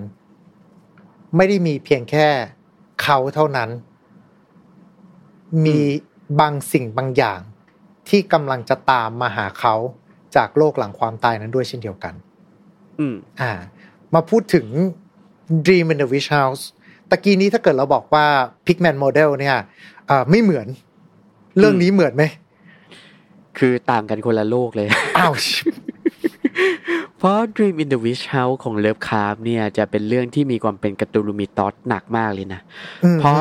[1.37, 2.29] ไม่ได้มีเพียงแค่
[3.03, 3.71] เขาเท่านั้น
[5.65, 5.81] มี
[6.41, 7.41] บางสิ่งบางอย่าง
[8.09, 9.75] ที่กำลังจะตามมาหาเขา
[10.37, 12.15] จากโลกหลังความตายนั้นด้วยเช่นเดียวกัน
[13.01, 13.53] อืม อ่า
[14.15, 14.67] มาพูดถึง
[15.67, 16.63] Dream in the Wish House
[17.11, 18.27] ตะกี้นี้ถ้าเกิดเราบอกว่า
[18.67, 19.57] Pigman Model เนี่ย
[20.11, 20.67] อ่าไม่เหมือน
[21.59, 22.25] เรื่องนี้เหมือนไหม
[23.59, 25.33] คือต่างกันคนละโลกเลยอ้าว
[27.19, 32.61] เพราะ Dream in the Witch House ของ Lovecraft เนี่ยจะเป็นเรื่องที่มีความเป็น Cthulhu Mythos หนักมากเลยนะ
[33.21, 33.39] เพราะ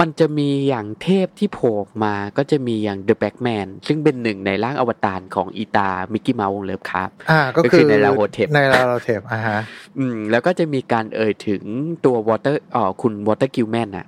[0.00, 9.58] มันจะมีอย่างเทพที่โผล่มาก็จะมีอย่าง The Black Man ซึ่งเป็นหนึ่งในร่างอวตารของอีตา มิกกี้เมาส์วง Lovecraft อ่า ก็คือในลาโฮเทปในลาโฮเทปอ่าฮะ
[9.98, 11.62] อืม แล้วก็จะมีการเอ่ยถึง
[12.04, 14.06] ตัว Walter อ๋อคุณ Walter Gilman อะ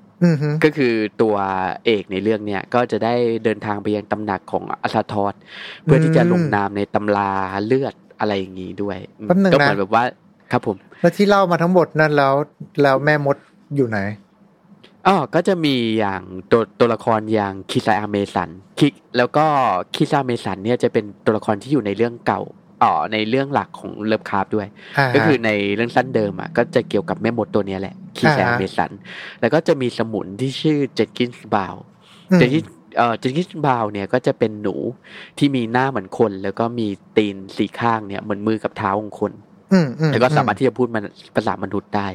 [0.64, 1.36] ก็คือตัว
[1.84, 5.34] เอกในเรื่องเนี้ยก็จะได้เดินทางไปยังตำหนักของ Azathoth
[5.82, 7.30] เพื่อที่จะลงนามในตำรา
[7.66, 8.98] เลือดอะไรอย่างนี้ด้วย
[9.52, 10.04] ก็เหมือนแบบว่า
[10.52, 12.34] ครับผม แล้วที่เล่ามาทั้งหมดนั่นแล้ว
[12.82, 13.36] แล้วแม่มด
[13.76, 13.98] อยู่ไหน
[15.08, 19.46] อ๋อก็จะมีอย่างตัวตัวละครอย่าง Keziah Mason คิแล้วก็
[19.94, 22.40] Keziah Mason เนี่ยจะเป็นตัวละครที่อยู่ในเรื่องเก่า
[22.82, 24.66] อ๋อในเรื่องหลักของ Lovecraft ด้วย
[25.14, 28.90] ก็คือในเรื่องสั้นเดิมอะก็จะเกี่ยวกับแม่มดตัวนี้แหละ Keziah Mason
[29.40, 32.64] แล้วก็จะมีสมุนที่ชื่อ Jenkins Brown Jenkin
[32.96, 34.76] เอ่อ Jenkins Brown เนี่ยก็จะเป็นหนู
[35.38, 39.32] ที่มีหน้าเหมือนคน แล้วก็มีตีนสี่ข้างเนี่ยเหมือนมือกับเท้าของคน
[40.12, 41.04] แล้วก็สามารถที่จะพูดมัน
[41.36, 42.08] ภาษามนุษย์ได้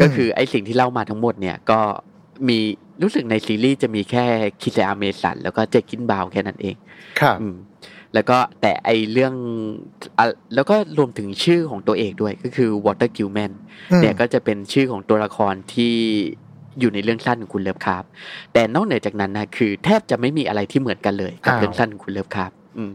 [0.00, 1.80] ก็คือไอ้สิ่งที่เล่ามาทั้งหมดเนี่ยก็
[2.48, 2.58] มี
[3.02, 4.24] รู้สึกในซีรีส์จะมีแค่
[4.60, 6.76] Keziah Mason แล้วก็ Jenkin Brown แค่นั้นเอง
[7.20, 7.38] ครับ
[8.14, 9.34] แล้วก็แต่ไอเรื่อง
[10.54, 13.52] แล้วก็รวมถึงชื่อของตัวเอกด้วยก็คือ Walter Gilman
[14.00, 15.94] เนี่ยก็จะเป็นชื่อของตัวละครที่
[16.80, 18.04] อยู่ในเรื่องสั้นของคุณ Lovecraft
[18.52, 22.92] แต่นอกเหนือจากนั้นนะคือ แทบจะไม่มีอะไรที่เหมือนกันเลยกับเรื่องสั้นของคุณ Lovecraft อืม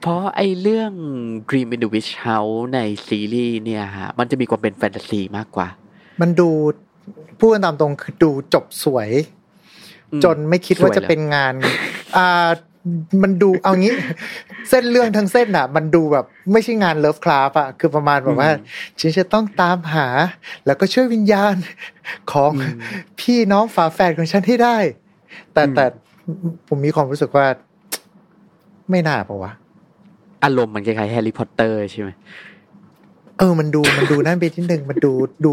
[0.00, 0.92] เพราะไอเรื่อง
[1.48, 5.68] Dream in the Witch House ในซีรีส์เนี่ยฮะมันจะมีความเป็นแฟนตาซีมากกว่า
[6.20, 6.48] มันดู
[7.38, 9.10] พูดตามตรงคือดูจบสวย
[10.24, 11.54] จนไม่คิดว่าจะเป็นงาน
[12.16, 12.48] อ่า
[13.22, 13.94] มันดูเอางี้
[14.70, 18.50] เส้นเรื่องทั้งเส้นอะ มันดูแบบไม่ใช่งาน Lovecraft อะคือประมาณแบบว่า
[19.00, 20.06] ฉันจะต้องตามหา
[20.66, 21.54] แล้วก็ช่วยวิญญาณ
[22.32, 22.52] ของ
[23.20, 24.76] พี่น้องฝาแฝดของฉันให้ได้
[25.52, 25.84] แต่แต่
[26.68, 27.46] ผมมีความรู้สึกว่า
[28.90, 29.52] ไม่น่าปะวะ
[30.44, 32.10] อารมณ์มันคล้ายๆแฮร์รี่พอตเตอร์ใช่ไหม
[33.38, 35.12] เออ มันดูมันดูนั่นไปนิดหนึ่งมันดู
[35.44, 35.52] ดู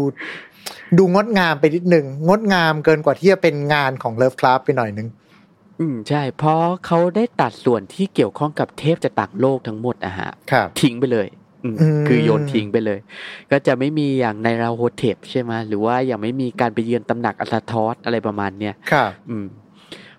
[0.98, 5.08] ดูงดงามไปนิดหนึ่งงดงามเกินกว่าที่จะเป็นงานของ Lovecraft ไปหน่อยนึง
[5.80, 10.30] อืมใช่ เพราะเขาได้ตัดส่วนที่เกี่ยวข้องกับเทพจากต่างโลกทั้งหมดอะฮะ
[10.80, 11.28] ทิ้งไปเลย
[12.08, 12.98] คือโยนทิ้งไปเลย
[13.50, 19.46] ก็จะไม่มีอย่าง Nyarlathotep ใช่ไหมหรือว่าอย่างไม่มีการไปเยือนตำหนัก Azathoth อะไรประมาณเนี้ยครับอืม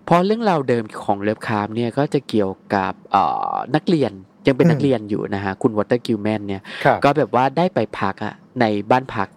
[0.06, 3.24] เพราะเรื่องราวเดิมของ Lovecraft เนี่ยก็จะเกี่ยวกับเอ่
[3.54, 4.12] อนักเรียน
[4.48, 6.62] ยังเป็นนักเรียนอยู่นะฮะคุณ Walter Gilman เนี่ย
[7.04, 9.28] ก็แบบว่าได้ไปพักอะในบ้านพัก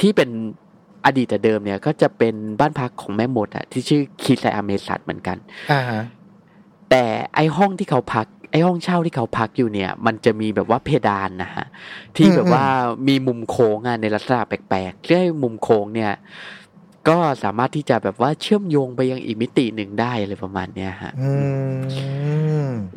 [0.00, 0.30] ที่เป็น
[1.04, 5.36] อดีตแต่เดิมเนี่ยก็จะเป็นบ้านพักของแม่มดอะที่ชื่อ Keziah Mason เหมือนกัน
[6.90, 11.66] แต่ไอห้องที่เขาพัก ไอห้องเช่าที่เขาพักอยู่เนี่ย มันจะมีแบบว่าเพดานนะฮะ
[12.16, 12.64] ที่แบบว่า
[13.08, 16.12] มีมุมโค้งอะในลักษณะแปลกๆเรื่อมุมโค้งเนี่ย
[17.08, 21.12] ก็สามารถที่จะแบบว่าเชื่อมโยงไปยังอีกมิติหนึ่งได้เลยประมาณเนี้ยฮะ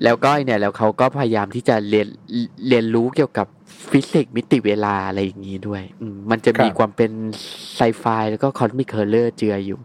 [0.03, 2.07] แล้วก็เนี่ยแล้วเขาก็พยายามที่จะเรียน
[2.67, 3.47] เรียนรู้เกี่ยวกับ
[3.89, 5.83] ฟิสิกส์มิติเวลาอะไรอย่างนี้ด้วย
[6.29, 7.11] มันจะมีความเป็น
[7.75, 9.79] ไซไฟแล้วก็ cosmic horror เจืออยู่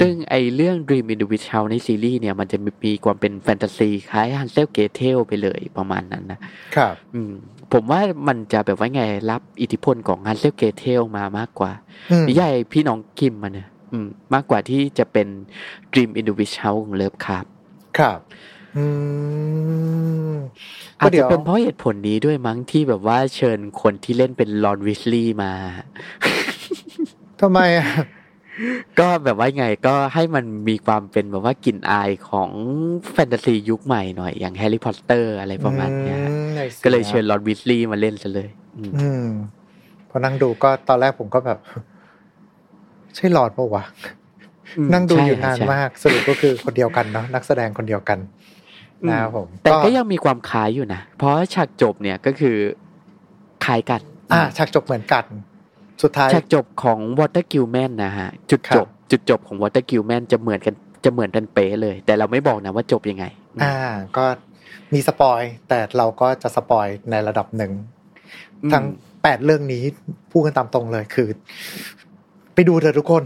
[0.00, 6.40] ซึ่งไอเรื่อง Dream in the Witch House ในซีรีส์เนี่ย มันจะมีความเป็นแฟนตาซีคล้าย Hansel Gretel ไปเลยประมาณนั้นนะ
[6.76, 6.94] ครับ
[7.72, 11.72] ผมว่ามันจะแบบว่าไงรับอิทธิพลของ Hansel Gretel มามากกว่า
[12.28, 13.68] นิยายพี่น้องกริมม์เนี่ย
[14.34, 15.28] มากกว่าที่จะเป็น
[15.92, 17.44] Dream in the Witch House ของ Lovecraft
[17.98, 18.18] ครับ
[21.00, 25.52] อาจจะเป็นเพราะเหตุผลนี้ด้วยมั้งที่แบบว่าเชิญคนที่เล่นเป็นรอนวีสลีย์มา
[27.40, 27.88] ทำไมอะ
[29.00, 32.50] ก็แบบว่าไงก็ให้มันมีความเป็นแบบว่ากลิ่นอายของ
[33.12, 36.16] แฟนตาซียุคใหม่หน่อย อย่างแฮร์รี่พอตเตอร์อะไรประมาณนี้
[36.84, 38.48] ก็เลยเชิญรอนวีสลีย์มาเล่นซะเลย
[39.00, 39.26] อืม
[40.10, 41.58] พอนั่งดูก็ตอนแรกผมก็แบบ
[43.16, 43.84] ใช่รอนปะวะ
[44.92, 48.18] นั่งดูอยู่นานมากสรุปก็คือคนเดียวกันเนาะนักแสดงคนเดียวกัน
[49.08, 52.56] นะครับผมแต่ก็ยังมีความคล้ายอยู่นะเพราะฉากจบเนี่ยก็คือ
[53.64, 54.00] คล้ายกัน
[54.32, 55.24] อ่าฉากจบเหมือนกัน
[56.02, 60.74] สุดท้ายฉากจบของ Water Gilman นะฮะจุดจบ จุดจบของ Water Gilman จะเหมือนกัน
[61.04, 63.24] จะเหมือนกันเป๊ะเลย แต่เราไม่บอกนะว่าจบยังไง
[63.62, 63.76] อ่า
[64.16, 64.24] ก็
[64.92, 67.72] มีสปอยแต่เราก็จะสปอยในระดับหนึ่ง
[68.72, 68.84] ทั้ง
[69.22, 69.82] แปดเรื่องนี้
[70.30, 71.28] พูดกันตามตรงเลยคือ
[72.54, 73.22] ไปดูเถอะทุกคน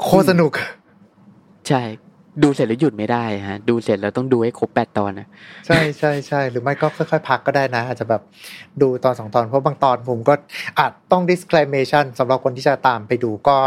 [0.00, 0.52] โคสนุก
[1.68, 1.82] ใช่
[2.42, 5.26] ดูเสร็จแล้วหยุดไม่ได้ฮะ ดูเสร็จแล้วต้องดูให้ครบแปดตอนนะ
[5.66, 8.22] ใช่ใช่ใช่หรือไม่ก็ค่อยๆพักก็ได้นะ อาจจะแบบ
[8.82, 10.34] ดูตอนสองตอน เพราะบางตอนผมก็
[10.78, 13.58] อาจต้อง disclamation สำหรับคนที่จะตามไปดูก็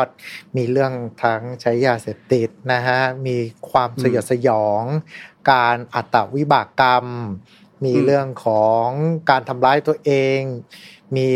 [0.58, 0.94] มีเรื่อง
[1.24, 3.38] ทั้งใช้ยาเสพติดนะฮะ มี
[3.72, 4.84] ความสยดสยอง
[5.52, 7.06] การอัตวิบากกรรม
[7.86, 8.88] มีเรื่องของ
[9.30, 10.40] การทำร้ายตัวเอง
[11.16, 11.28] มี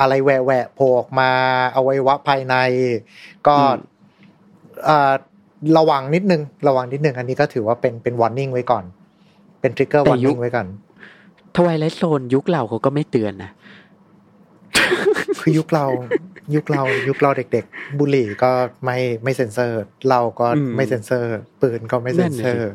[0.00, 1.30] อะไรแหวะโผล่ออกมา
[1.76, 2.54] อวัยวะภายใน
[3.46, 3.56] ก็
[4.88, 5.12] อ่า
[5.78, 8.84] ระวังนิดนึง ระวังนิดนึง อันนี้ก็ถือว่าเป็นเป็น warning ไว้ก่อน
[9.60, 10.66] เป็นทริกเกอร์วอร์นิ่งไว้ก่อน
[11.56, 13.50] ทวายไลท์โซนยุคเราเขาก็ไม่เตือนนะ
[15.40, 15.86] คือยุคเรา
[16.54, 18.50] ยุคเรา ยุคเราเด็ก ๆ บุหรี่ก็
[18.84, 20.46] ไม่ไม่เซ็นเซอร์เราก็
[20.76, 22.72] ไม่เซ็นเซอร์ ปืนก็ไม่เซ็นเซอร์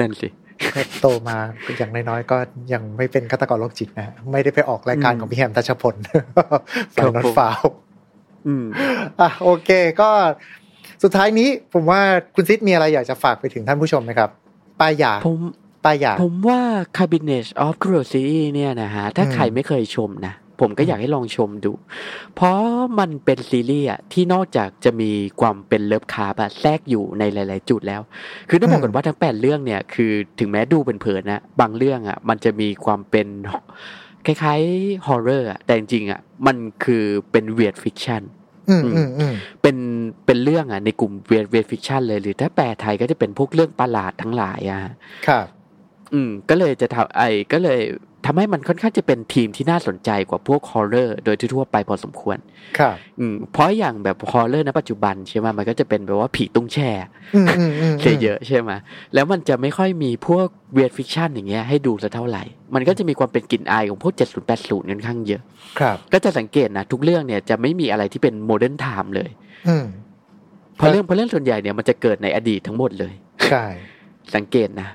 [0.00, 0.28] นั่นสิ
[0.74, 1.36] ก็โตมา
[1.78, 2.38] อย่างน้อยๆก็
[2.72, 5.94] ยังไม่เป็นฆาตกรโรคจิตนะ ไม่ได้ไปออกรายการของพี่แฮมทัชพล
[6.94, 7.62] ฝันนอนฟ้าว
[9.20, 9.70] อะโอเค
[10.00, 10.10] ก็
[11.02, 12.00] สุดท้ายนี้ผมว่า
[12.34, 14.30] คุณซิดมีอะไรอยากจะฝากไปถึงท่านผู้ชมไหมครับ
[14.80, 15.40] ป้ายยาผม
[15.84, 16.60] ป้ายยาผมว่า
[16.96, 21.72] Cabinet of Curiosity เนี่ยนะฮะถ้าใครไม่เคยชมนะผมก็อยากให้ลองชมดู
[22.34, 22.58] เพราะ
[22.98, 28.00] มันเป็นซีรีส์อะที่นอกจากจะมีความเป็นเลิฟคาร์บแทรกอยู่ในหลาย ๆ จุดแล้ว
[28.48, 33.26] คือต้องบอกก่อนว่าทั้งแปดเรื่องเนี่ยคือถึงแม้ดูเป็นเผินนะ บางเรื่องอะมันจะมีความเป็น
[34.26, 38.22] คล้ายๆ horror อะแต่จริงๆอะมันคือเป็น weird fiction
[39.62, 39.76] เป็น
[40.26, 44.82] เป็นเรื่องอะในกลุ่ม weird weird fiction เลยหรือถ้าแปลไทยก็จะเป็นพวกเรื่องประหลาดทั้งหลายอะ
[45.28, 45.46] ครับ
[46.12, 47.80] อืม ก็เลยจะทำไอ้ก็เลย
[48.26, 52.38] ทำให้มันค่อนข้างจะเป็นธีมที่น่าสนใจกว่าพวก horror โดยทั่วไปพอสมควร
[52.78, 56.90] ครับ อืมเพราะอย่างแบบ horror ในปัจจุบันใช่ไหมมันก็จะเป็นแบบว่าผีตุ้งแช่
[57.34, 58.70] อืมอืมอืมเสียเยอะใช่ไหม
[59.14, 62.42] แล้วมันจะไม่ค่อยมีพวกweird fiction อย่างเงี้ยให้ดูสักเท่าไหร่
[62.74, 65.42] มันก็จะมีความเป็นกลิ่นอายของพวก 70 80ค่อนข้างเยอะ
[65.78, 69.30] ครับ ก็จะสังเกตนะทุกเรื่องเนี่ยจะไม่มีอะไรที่เป็น modern time เลย
[69.68, 69.86] อืม
[70.76, 73.14] เพราะเรื่องเพราะเรื่องส่วนใหญ่เนี่ยมันจะเกิดในอดีตทั้งหมดเลย
[73.48, 73.64] ใช่
[74.34, 74.88] สังเกตนะ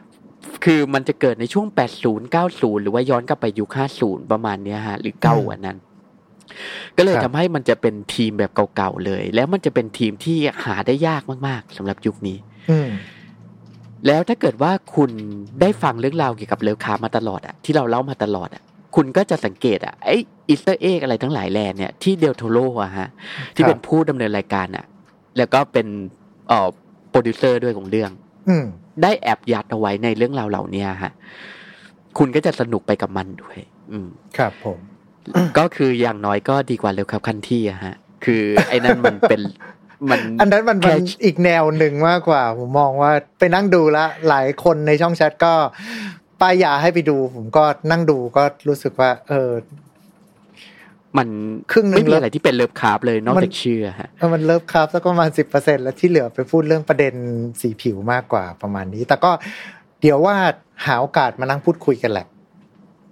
[0.66, 1.68] คือมันจะเกิดในช่วง
[2.02, 3.70] 80 90 หรือว่าย้อนกลับไปยุค
[4.02, 5.78] 50 ประมาณเนี้ยฮะ หรือเก่ากว่านั้น
[6.98, 12.38] ก็เลยทำให้มันจะเป็นธีมแบบเก่าๆเลย แล้วมันจะเป็นธีมที่หาได้ยากมากๆสำหรับยุคนี้
[12.72, 12.90] อืม
[14.08, 15.12] แล้วถ้าเกิดว่าคุณ
[15.62, 18.64] ได้ฟังเรื่องราวเกี่ยวกับ Lovecraft มาตลอดอะที่เราเล่ามาตลอดอะ
[18.96, 20.10] คุณก็จะสังเกตอะไอ
[20.48, 23.08] Easter egg อะไรทั้งหลายแหล่เนี่ยที่ Del Toro อะฮะ
[23.56, 24.86] ที่เป็นผู้ดำเนินรายการอะ
[25.38, 25.88] แล้วก็เป็น
[26.48, 26.68] เอ่อ
[27.10, 28.12] โปรดิวเซอร์ด้วยของเรื่อง
[28.50, 28.66] อืม
[29.04, 31.12] ได้แอบยัดเอาไว้ในเรื่องราวเหล่านี้ฮะ
[32.18, 33.60] คุณก็จะสนุกไปกับมันด้วย
[33.92, 34.80] อืม ครับผม
[35.58, 39.42] ก็คืออย่างน้อยก็ดีกว่า Lovecraft Country อะฮะ คือ ไอ้นั่นมันเป็น
[40.10, 45.54] มันอันนั้นมันมันแค่อีกแนวหนึ่งมากกว่า ผมมองว่าไปนั่งดูละหลายคนในช่องแชทก็
[46.42, 49.50] ป้ายยาให้ไปดู ผมก็นั่งดูก็รู้สึกว่า เออ
[51.18, 51.30] มัน
[51.72, 57.14] ครึ่งหนึ่งไม่มีแล้วอะไรที่เป็น Lovecraft เลยนอกมันจากชื่อฮะเออมัน Lovecraft สักประมาณสิบเปอร์เซ็นแล้วที่เหลือไปพูดเรื่องประเด็น
[57.62, 59.32] สีผิวมากกว่าประมาณนี้ แต่ก็
[60.02, 60.36] เดี๋ยวว่า
[60.86, 62.28] หาโอกาสมานั่งพูดคุยกันแหละ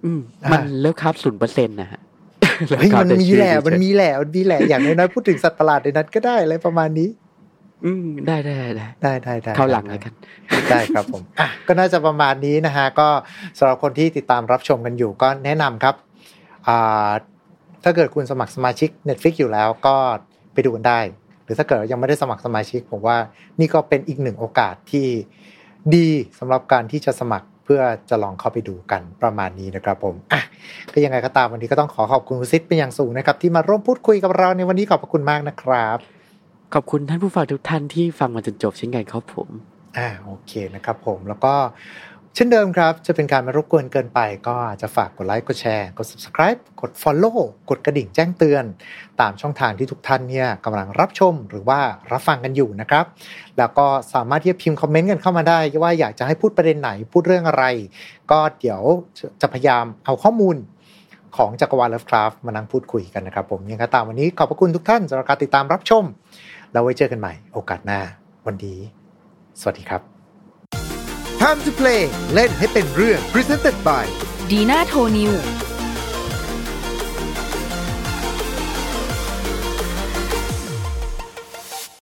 [0.04, 2.00] อืมอ่ามัมัน Lovecraft ศูนย์เปอร์เซ็นต์นะฮะ
[2.78, 7.08] เฮ้ยมันมีแหละเลิฟคาร์บมันมีแหละมันมีแหละอย่างน้อยๆพูดถึงสัตว์ประหลาดในนั้นก็ได้อะไรประมาณนี้
[7.84, 10.14] อืมได้ได้ได้ได้ได้ได้เข้าหลังได้แล้วกัน
[10.70, 13.08] ได้ครับผมอะก็น่าจะประมาณนี้นะฮะก็
[13.58, 15.94] สำหรับคนที่ติดตามรับชมกันอยู่ก็แนะนำครับ
[16.68, 17.10] อ่า
[17.84, 19.96] ถ้าเกิดคุณสมัครสมาชิก Netflix อยู่แล้วก็
[20.52, 21.00] ไปดูกันได้
[21.44, 23.16] หรือถ้าเกิดยังไม่ได้สมัครสมาชิก ผมว่า
[23.60, 25.06] นี่ก็เป็นอีกหนึ่งโอกาสที่
[25.94, 26.08] ดี
[26.38, 30.42] สำหรับการที่จะสมัครเพื่อจะลองเข้าไปดูกันประมาณนี้นะครับผมอะ
[30.92, 35.98] ก็ยังไงก็ตามวันนี้ก็ต้องขอขอบคุณคุณซิดเป็นอย่างสูงนะครับ ที่มาร่วมพูดคุยกับเราในวันนี้ขอบพระคุณมากนะครับ
[36.74, 39.48] ขอบคุณท่านผู้ฟังทุกท่านที่ฟังมาจนจบเช่นกันครับผม
[39.98, 41.54] อ่าโอเคนะครับผมแล้วก็
[42.36, 47.38] เช่นเดิมครับ จะเป็นการม่รบกวนเกินไปก็อาจจะฝากกดไลค์กดแชร์กด subscribe กด follow
[47.70, 48.64] กดกระดิ่งแจ้งเตือน
[49.20, 51.80] ตามช่องทางที่ทุกท่านเนี่ยกำลังรับชมหรือว่า
[52.12, 53.04] รับฟังกันอยู่นะครับ
[53.58, 57.64] แล้วก็สามารถที่จะพิมพ์คอมเมนต์กันเข้ามาได้ ว่าอยากจะให้พูดประเด็นไหนพูดเรื่องอะไร
[58.30, 58.80] ก็เดี๋ยว
[59.40, 60.56] จะพยายามเอาข้อมูล
[61.36, 66.04] ของจักรวาลเลิฟคราฟมานั่งพูดคุยกันนะครับ ผมยังไงก็ตามวันนี้ขอบพระคุณทุกท่านสำหรับการติดตามรับชม
[66.72, 68.00] แล้วไว้เจอกันใหม่โอกาสหน้า
[68.46, 68.78] วันนี้
[69.62, 70.13] สวัสดีครับ
[71.42, 72.02] Time to play
[72.34, 74.04] เล่นให้เป็นเรื่อง Presented by
[74.50, 75.32] ดีน่าโทนิว